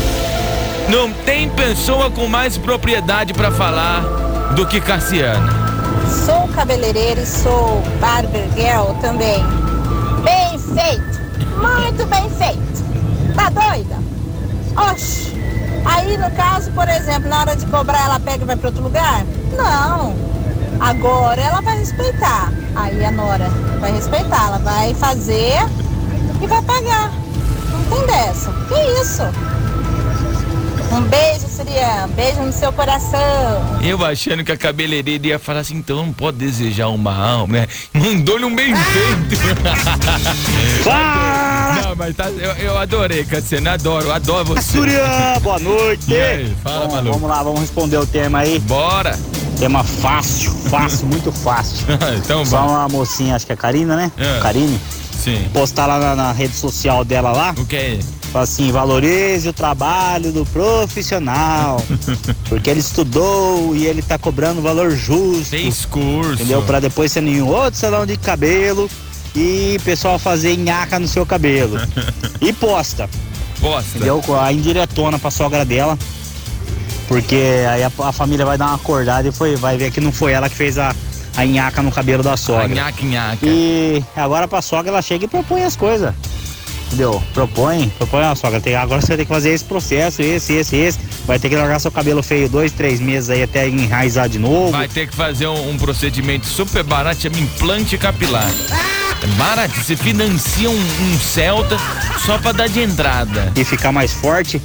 Não 0.88 1.12
tem 1.12 1.48
pessoa 1.50 2.10
com 2.10 2.26
mais 2.26 2.58
propriedade 2.58 3.32
pra 3.32 3.52
falar 3.52 4.25
do 4.54 4.66
que 4.66 4.80
Cassiana. 4.80 5.52
Sou 6.24 6.48
cabeleireira 6.48 7.20
e 7.20 7.26
sou 7.26 7.82
barber 8.00 8.48
girl 8.54 8.92
também. 9.00 9.44
Bem 10.22 10.58
feito, 10.58 11.20
muito 11.56 12.06
bem 12.06 12.30
feito. 12.30 13.34
Tá 13.34 13.50
doida? 13.50 13.96
Oxi. 14.90 15.36
Aí, 15.84 16.16
no 16.16 16.30
caso, 16.32 16.70
por 16.72 16.88
exemplo, 16.88 17.28
na 17.28 17.40
hora 17.40 17.56
de 17.56 17.64
cobrar, 17.66 18.04
ela 18.06 18.20
pega 18.20 18.42
e 18.42 18.46
vai 18.46 18.56
para 18.56 18.68
outro 18.68 18.82
lugar? 18.82 19.24
Não. 19.56 20.14
Agora 20.80 21.40
ela 21.40 21.60
vai 21.60 21.78
respeitar. 21.78 22.52
Aí 22.74 23.04
a 23.04 23.10
Nora 23.10 23.48
vai 23.80 23.92
respeitar. 23.92 24.48
Ela 24.48 24.58
vai 24.58 24.94
fazer 24.94 25.58
e 26.42 26.46
vai 26.46 26.60
pagar. 26.62 27.10
Não 27.70 27.84
tem 27.84 28.06
dessa. 28.06 28.50
Que 28.68 29.00
isso? 29.00 29.22
Um 30.92 31.02
beijo, 31.02 31.45
Sirian. 31.56 32.08
Beijo 32.14 32.42
no 32.42 32.52
seu 32.52 32.70
coração. 32.70 33.18
Eu 33.82 34.04
achando 34.04 34.44
que 34.44 34.52
a 34.52 34.58
cabeleireira 34.58 35.26
ia 35.26 35.38
falar 35.38 35.60
assim, 35.60 35.76
então 35.76 35.96
não 35.96 36.12
pode 36.12 36.36
desejar 36.36 36.88
uma 36.88 37.16
alma, 37.16 37.60
né? 37.60 37.66
Mandou-lhe 37.94 38.44
um 38.44 38.54
bem 38.54 38.74
feito. 38.76 39.40
Não, 41.86 41.96
mas 41.96 42.14
tá, 42.16 42.28
eu, 42.30 42.52
eu 42.52 42.78
adorei, 42.78 43.24
Cassiano, 43.24 43.70
adoro, 43.70 44.10
adoro 44.10 44.44
você. 44.44 44.78
Surian, 44.78 45.40
boa 45.42 45.58
noite. 45.58 46.10
E 46.10 46.16
aí, 46.16 46.56
fala, 46.62 46.86
Bom, 46.86 46.92
maluco. 46.92 47.12
Vamos 47.14 47.30
lá, 47.30 47.42
vamos 47.42 47.60
responder 47.60 47.96
o 47.98 48.06
tema 48.06 48.40
aí. 48.40 48.58
Bora. 48.60 49.18
Tema 49.58 49.82
fácil, 49.82 50.50
fácil, 50.68 51.06
muito 51.06 51.32
fácil. 51.32 51.86
então 52.22 52.44
Só 52.44 52.66
uma 52.66 52.88
mocinha, 52.88 53.34
acho 53.34 53.46
que 53.46 53.52
é 53.52 53.54
a 53.54 53.58
Karina, 53.58 53.96
né? 53.96 54.12
É. 54.18 54.40
Karine. 54.40 54.78
Sim. 55.12 55.48
Postar 55.52 55.86
lá 55.86 55.98
na, 55.98 56.14
na 56.14 56.32
rede 56.32 56.54
social 56.54 57.04
dela 57.04 57.32
lá. 57.32 57.54
O 57.56 57.64
que 57.64 57.76
é? 57.76 57.98
Fala 58.36 58.44
assim, 58.44 58.70
valorize 58.70 59.48
o 59.48 59.52
trabalho 59.54 60.30
do 60.30 60.44
profissional. 60.44 61.82
porque 62.50 62.68
ele 62.68 62.80
estudou 62.80 63.74
e 63.74 63.86
ele 63.86 64.02
tá 64.02 64.18
cobrando 64.18 64.58
o 64.60 64.62
valor 64.62 64.90
justo. 64.90 65.46
Fez 65.46 65.86
curso. 65.86 66.34
Entendeu? 66.34 66.60
Pra 66.60 66.78
depois 66.78 67.10
ser 67.10 67.22
em 67.22 67.40
outro 67.40 67.80
salão 67.80 68.04
de 68.04 68.14
cabelo 68.18 68.90
e 69.34 69.76
o 69.78 69.82
pessoal 69.82 70.18
fazer 70.18 70.54
nhaca 70.58 70.98
no 70.98 71.08
seu 71.08 71.24
cabelo. 71.24 71.78
e 72.38 72.52
posta. 72.52 73.08
Posta. 73.58 73.96
Entendeu? 73.96 74.22
A 74.38 74.52
indiretona 74.52 75.18
pra 75.18 75.30
sogra 75.30 75.64
dela. 75.64 75.98
Porque 77.08 77.64
aí 77.70 77.82
a, 77.84 77.90
a 78.00 78.12
família 78.12 78.44
vai 78.44 78.58
dar 78.58 78.66
uma 78.66 78.74
acordada 78.74 79.26
e 79.26 79.32
foi, 79.32 79.56
vai 79.56 79.78
ver 79.78 79.90
que 79.90 80.00
não 80.02 80.12
foi 80.12 80.32
ela 80.32 80.50
que 80.50 80.56
fez 80.56 80.76
a, 80.76 80.94
a 81.38 81.44
nhaca 81.46 81.80
no 81.80 81.90
cabelo 81.90 82.22
da 82.22 82.36
sogra. 82.36 82.64
A 82.64 82.68
nhaca, 82.68 83.02
nhaca. 83.02 83.46
E 83.46 84.04
agora 84.14 84.46
pra 84.46 84.60
sogra 84.60 84.90
ela 84.90 85.00
chega 85.00 85.24
e 85.24 85.28
propõe 85.28 85.62
as 85.62 85.74
coisas. 85.74 86.14
Entendeu? 86.86 87.22
Propõe, 87.34 87.88
propõe 87.98 88.22
a 88.22 88.34
sogra. 88.34 88.60
Tem, 88.60 88.74
agora 88.76 89.00
você 89.00 89.08
vai 89.08 89.16
ter 89.18 89.24
que 89.24 89.32
fazer 89.32 89.50
esse 89.50 89.64
processo, 89.64 90.22
esse, 90.22 90.52
esse, 90.52 90.76
esse. 90.76 90.98
Vai 91.26 91.38
ter 91.38 91.48
que 91.48 91.56
largar 91.56 91.80
seu 91.80 91.90
cabelo 91.90 92.22
feio 92.22 92.48
dois, 92.48 92.70
três 92.72 93.00
meses 93.00 93.28
aí 93.28 93.42
até 93.42 93.68
enraizar 93.68 94.28
de 94.28 94.38
novo. 94.38 94.70
Vai 94.70 94.88
ter 94.88 95.08
que 95.08 95.14
fazer 95.14 95.48
um, 95.48 95.70
um 95.70 95.76
procedimento 95.76 96.46
super 96.46 96.84
barato, 96.84 97.22
chama 97.22 97.38
implante 97.38 97.98
capilar. 97.98 98.48
É 99.22 99.26
barato, 99.36 99.74
você 99.74 99.96
financia 99.96 100.70
um, 100.70 100.74
um 100.74 101.18
Celta 101.18 101.76
só 102.24 102.38
pra 102.38 102.52
dar 102.52 102.68
de 102.68 102.80
entrada. 102.80 103.52
E 103.56 103.64
ficar 103.64 103.90
mais 103.90 104.12
forte. 104.12 104.62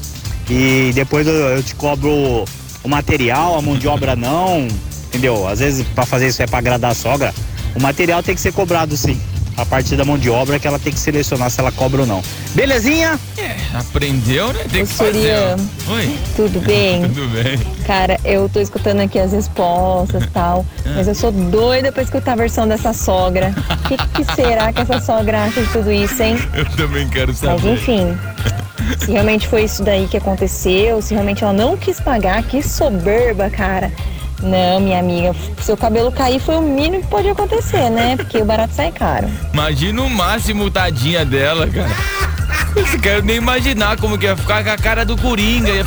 E 0.49 0.91
depois 0.93 1.25
eu, 1.25 1.33
eu 1.33 1.63
te 1.63 1.73
cobro 1.73 2.45
o 2.83 2.89
material, 2.89 3.57
a 3.57 3.61
mão 3.61 3.75
de 3.75 3.87
obra 3.87 4.15
não. 4.15 4.67
Entendeu? 5.07 5.47
Às 5.47 5.59
vezes 5.59 5.85
pra 5.95 6.05
fazer 6.05 6.27
isso 6.27 6.41
é 6.41 6.47
pra 6.47 6.59
agradar 6.59 6.91
a 6.91 6.95
sogra. 6.95 7.33
O 7.75 7.81
material 7.81 8.21
tem 8.21 8.35
que 8.35 8.41
ser 8.41 8.53
cobrado 8.53 8.95
sim. 8.95 9.19
A 9.57 9.65
partir 9.65 9.95
da 9.95 10.03
mão 10.05 10.17
de 10.17 10.29
obra 10.29 10.57
que 10.59 10.67
ela 10.67 10.79
tem 10.79 10.91
que 10.91 10.99
selecionar 10.99 11.49
se 11.51 11.59
ela 11.59 11.71
cobra 11.71 12.01
ou 12.01 12.07
não. 12.07 12.21
Belezinha? 12.55 13.19
É, 13.37 13.55
aprendeu, 13.77 14.51
né? 14.53 14.61
Tem 14.71 14.83
Ô, 14.83 14.87
que 14.87 14.93
fazer. 14.93 15.11
Surya. 15.13 15.55
Oi. 15.89 16.17
Tudo 16.35 16.59
bem? 16.65 17.01
Tudo 17.03 17.27
bem. 17.29 17.59
Cara, 17.85 18.19
eu 18.23 18.49
tô 18.49 18.59
escutando 18.59 19.01
aqui 19.01 19.19
as 19.19 19.31
respostas 19.33 20.23
e 20.23 20.27
tal, 20.31 20.65
mas 20.95 21.07
eu 21.07 21.13
sou 21.15 21.31
doida 21.31 21.91
pra 21.91 22.01
escutar 22.01 22.33
a 22.33 22.35
versão 22.35 22.67
dessa 22.67 22.93
sogra. 22.93 23.53
O 23.85 23.87
que, 23.87 23.97
que 24.23 24.35
será 24.35 24.71
que 24.73 24.81
essa 24.81 24.99
sogra 24.99 25.43
acha 25.43 25.61
de 25.61 25.69
tudo 25.71 25.91
isso, 25.91 26.21
hein? 26.23 26.37
Eu 26.55 26.65
também 26.77 27.07
quero 27.09 27.27
Mas 27.29 27.37
saber. 27.39 27.73
enfim, 27.73 28.17
se 28.99 29.11
realmente 29.11 29.47
foi 29.47 29.63
isso 29.65 29.83
daí 29.83 30.07
que 30.07 30.17
aconteceu, 30.17 31.01
se 31.01 31.13
realmente 31.13 31.43
ela 31.43 31.53
não 31.53 31.75
quis 31.77 31.99
pagar, 31.99 32.41
que 32.43 32.63
soberba, 32.63 33.49
cara. 33.49 33.91
Não, 34.41 34.79
minha 34.79 34.99
amiga, 34.99 35.35
seu 35.61 35.77
cabelo 35.77 36.11
cair 36.11 36.39
foi 36.39 36.55
o 36.55 36.61
mínimo 36.61 37.03
que 37.03 37.09
pode 37.09 37.29
acontecer, 37.29 37.89
né? 37.89 38.15
Porque 38.15 38.39
o 38.39 38.45
barato 38.45 38.73
sai 38.73 38.91
caro. 38.91 39.29
Imagina 39.53 40.01
o 40.01 40.09
máximo 40.09 40.69
tadinha 40.71 41.23
dela, 41.23 41.67
cara. 41.67 41.89
Não 42.75 42.99
quero 42.99 43.23
nem 43.23 43.35
imaginar 43.35 43.97
como 43.97 44.17
que 44.17 44.25
ia 44.25 44.35
ficar 44.35 44.63
com 44.63 44.71
a 44.71 44.77
cara 44.77 45.05
do 45.05 45.17
Coringa. 45.17 45.85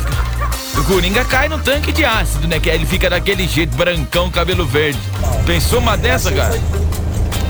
O 0.77 0.83
Coringa 0.83 1.25
cai 1.25 1.49
no 1.49 1.57
tanque 1.57 1.91
de 1.91 2.05
ácido, 2.05 2.47
né? 2.47 2.59
Que 2.59 2.69
ele 2.69 2.85
fica 2.85 3.09
daquele 3.09 3.47
jeito, 3.47 3.75
brancão, 3.75 4.29
cabelo 4.29 4.65
verde. 4.65 4.99
Pensou 5.45 5.79
uma 5.79 5.97
dessa, 5.97 6.31
cara? 6.31 6.59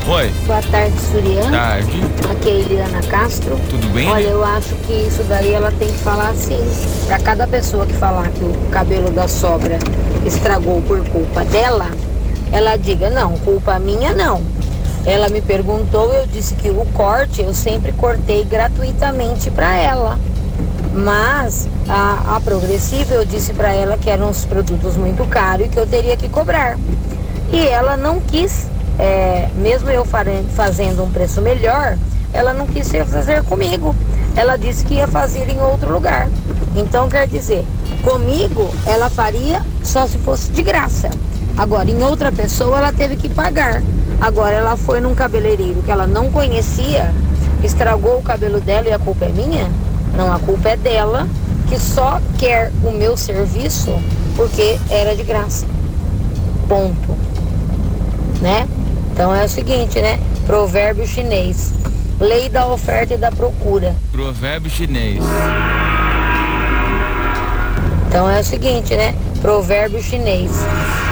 Oi. 0.07 0.31
Boa 0.45 0.61
tarde, 0.61 0.93
Suriana. 0.99 1.49
Tarde. 1.49 2.01
Aqui 2.31 2.49
é 2.49 2.51
a 2.51 2.55
Eliana 2.55 3.01
Castro. 3.07 3.59
Tudo 3.71 3.91
bem, 3.91 4.07
Olha, 4.07 4.27
eu 4.27 4.43
acho 4.43 4.75
que 4.85 4.93
isso 4.93 5.23
daí 5.23 5.51
ela 5.51 5.71
tem 5.71 5.87
que 5.87 5.97
falar 5.97 6.29
assim. 6.29 6.59
Pra 7.07 7.17
cada 7.17 7.47
pessoa 7.47 7.87
que 7.87 7.93
falar 7.93 8.29
que 8.29 8.43
o 8.43 8.53
cabelo 8.69 9.09
da 9.09 9.27
sogra 9.27 9.79
estragou 10.23 10.79
por 10.83 11.03
culpa 11.09 11.43
dela, 11.45 11.89
ela 12.51 12.77
diga, 12.77 13.09
não, 13.09 13.35
culpa 13.39 13.79
minha 13.79 14.13
não. 14.13 14.43
Ela 15.07 15.27
me 15.27 15.41
perguntou, 15.41 16.13
eu 16.13 16.27
disse 16.27 16.53
que 16.53 16.69
o 16.69 16.85
corte 16.93 17.41
eu 17.41 17.53
sempre 17.55 17.91
cortei 17.91 18.43
gratuitamente 18.43 19.49
pra 19.49 19.75
ela. 19.75 20.19
Mas 20.93 21.67
a, 21.89 22.35
a 22.35 22.39
progressiva 22.41 23.15
eu 23.15 23.25
disse 23.25 23.53
pra 23.53 23.73
ela 23.73 23.97
que 23.97 24.11
eram 24.11 24.29
uns 24.29 24.45
produtos 24.45 24.95
muito 24.97 25.25
caros 25.25 25.65
e 25.65 25.69
que 25.69 25.79
eu 25.79 25.87
teria 25.87 26.15
que 26.15 26.29
cobrar. 26.29 26.77
E 27.51 27.67
ela 27.67 27.97
não 27.97 28.19
quis, 28.19 28.67
é, 28.99 29.49
mesmo 29.55 29.89
eu 29.89 30.05
fazendo 30.55 31.03
um 31.03 31.11
preço 31.11 31.41
melhor, 31.41 31.97
ela 32.33 32.53
não 32.53 32.67
quis 32.67 32.89
fazer 32.89 33.43
comigo. 33.43 33.95
Ela 34.35 34.57
disse 34.57 34.83
que 34.83 34.95
ia 34.95 35.07
fazer 35.07 35.49
em 35.49 35.61
outro 35.61 35.91
lugar. 35.91 36.29
Então 36.75 37.07
quer 37.07 37.27
dizer, 37.27 37.65
comigo 38.03 38.69
ela 38.85 39.09
faria 39.09 39.61
só 39.83 40.05
se 40.05 40.17
fosse 40.17 40.51
de 40.51 40.61
graça. 40.61 41.09
Agora, 41.57 41.89
em 41.89 42.03
outra 42.03 42.31
pessoa 42.31 42.77
ela 42.77 42.91
teve 42.91 43.15
que 43.15 43.29
pagar. 43.29 43.81
Agora 44.19 44.53
ela 44.53 44.75
foi 44.75 44.99
num 44.99 45.15
cabeleireiro 45.15 45.81
que 45.81 45.91
ela 45.91 46.05
não 46.05 46.29
conhecia, 46.29 47.13
estragou 47.63 48.17
o 48.17 48.21
cabelo 48.21 48.59
dela 48.59 48.89
e 48.89 48.93
a 48.93 48.99
culpa 48.99 49.25
é 49.25 49.29
minha? 49.29 49.69
Não, 50.17 50.31
a 50.33 50.39
culpa 50.39 50.69
é 50.69 50.77
dela, 50.77 51.27
que 51.67 51.79
só 51.79 52.21
quer 52.37 52.71
o 52.83 52.91
meu 52.91 53.15
serviço 53.15 53.91
porque 54.35 54.77
era 54.89 55.15
de 55.15 55.23
graça. 55.23 55.65
Ponto. 56.67 57.15
Né? 58.41 58.67
Então 59.15 59.33
é 59.33 59.45
o 59.45 59.47
seguinte, 59.49 60.01
né? 60.01 60.19
Provérbio 60.45 61.07
chinês. 61.07 61.71
Lei 62.19 62.49
da 62.49 62.67
oferta 62.67 63.13
e 63.13 63.17
da 63.17 63.31
procura. 63.31 63.95
Provérbio 64.11 64.69
chinês. 64.69 65.23
Então 68.09 68.29
é 68.29 68.41
o 68.41 68.43
seguinte, 68.43 68.93
né? 68.93 69.15
Provérbio 69.41 70.03
chinês. 70.03 70.51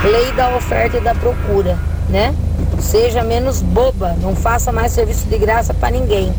Lei 0.04 0.34
da 0.34 0.54
oferta 0.54 0.98
e 0.98 1.00
da 1.00 1.16
procura, 1.16 1.78
né? 2.10 2.36
Seja 2.82 3.24
menos 3.24 3.62
boba, 3.62 4.18
não 4.22 4.36
faça 4.36 4.70
mais 4.70 4.92
serviço 4.92 5.26
de 5.28 5.38
graça 5.38 5.74
para 5.74 5.92
ninguém. 5.92 6.34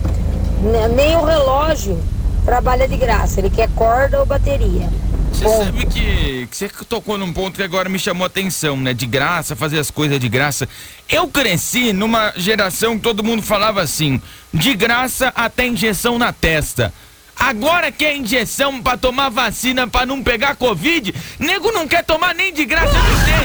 Ne- 0.62 0.88
Nem 0.88 1.16
o 1.16 1.24
relógio 1.24 1.98
trabalha 2.44 2.86
de 2.86 2.96
graça, 2.98 3.40
ele 3.40 3.48
quer 3.48 3.70
corda 3.74 4.20
ou 4.20 4.26
bateria. 4.26 4.86
Você 5.34 5.48
sabe 5.48 5.86
que, 5.86 6.46
que 6.46 6.56
você 6.56 6.68
tocou 6.88 7.18
num 7.18 7.32
ponto 7.32 7.56
que 7.56 7.62
agora 7.62 7.88
me 7.88 7.98
chamou 7.98 8.24
a 8.24 8.28
atenção, 8.28 8.76
né? 8.76 8.94
De 8.94 9.04
graça, 9.04 9.56
fazer 9.56 9.80
as 9.80 9.90
coisas 9.90 10.20
de 10.20 10.28
graça. 10.28 10.68
Eu 11.08 11.26
cresci 11.26 11.92
numa 11.92 12.32
geração 12.36 12.96
que 12.96 13.02
todo 13.02 13.24
mundo 13.24 13.42
falava 13.42 13.82
assim: 13.82 14.22
de 14.52 14.74
graça 14.74 15.32
até 15.34 15.66
injeção 15.66 16.18
na 16.18 16.32
testa. 16.32 16.94
Agora 17.36 17.92
que 17.92 18.04
é 18.04 18.16
injeção 18.16 18.80
pra 18.82 18.96
tomar 18.96 19.28
vacina 19.28 19.86
pra 19.86 20.06
não 20.06 20.22
pegar 20.22 20.56
Covid, 20.56 21.14
nego 21.38 21.70
não 21.72 21.86
quer 21.86 22.02
tomar 22.04 22.34
nem 22.34 22.52
de 22.52 22.64
graça. 22.64 22.94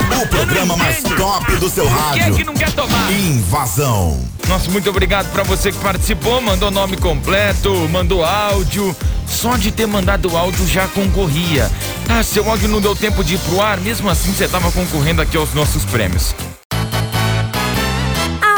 Não. 0.10 0.24
O 0.24 0.28
programa 0.28 0.78
mais 0.78 1.02
top 1.04 1.56
do 1.58 1.70
seu 1.70 1.86
Quem 1.86 1.94
é 1.94 2.00
rádio. 2.00 2.36
que 2.36 2.44
não 2.44 2.54
quer 2.54 2.72
tomar? 2.72 3.12
Invasão. 3.12 4.26
Nossa, 4.48 4.70
muito 4.72 4.90
obrigado 4.90 5.32
pra 5.32 5.44
você 5.44 5.72
que 5.72 5.78
participou, 5.80 6.42
mandou 6.42 6.72
nome 6.72 6.98
completo, 6.98 7.74
mandou 7.90 8.24
áudio. 8.24 8.96
Só 9.28 9.58
de 9.58 9.72
ter 9.72 9.86
mandado 9.86 10.36
áudio 10.36 10.66
já 10.68 10.88
concorria. 10.88 11.70
Ah, 12.10 12.24
seu 12.24 12.50
áudio 12.50 12.68
não 12.68 12.82
deu 12.82 12.96
tempo 12.96 13.24
de 13.24 13.36
ir 13.36 13.40
pro 13.40 13.62
ar, 13.62 13.80
mesmo 13.80 14.10
assim 14.10 14.34
você 14.34 14.48
tava 14.48 14.72
concorrendo 14.72 15.22
aqui 15.22 15.38
aos 15.38 15.54
nossos 15.54 15.86
prêmios. 15.86 16.34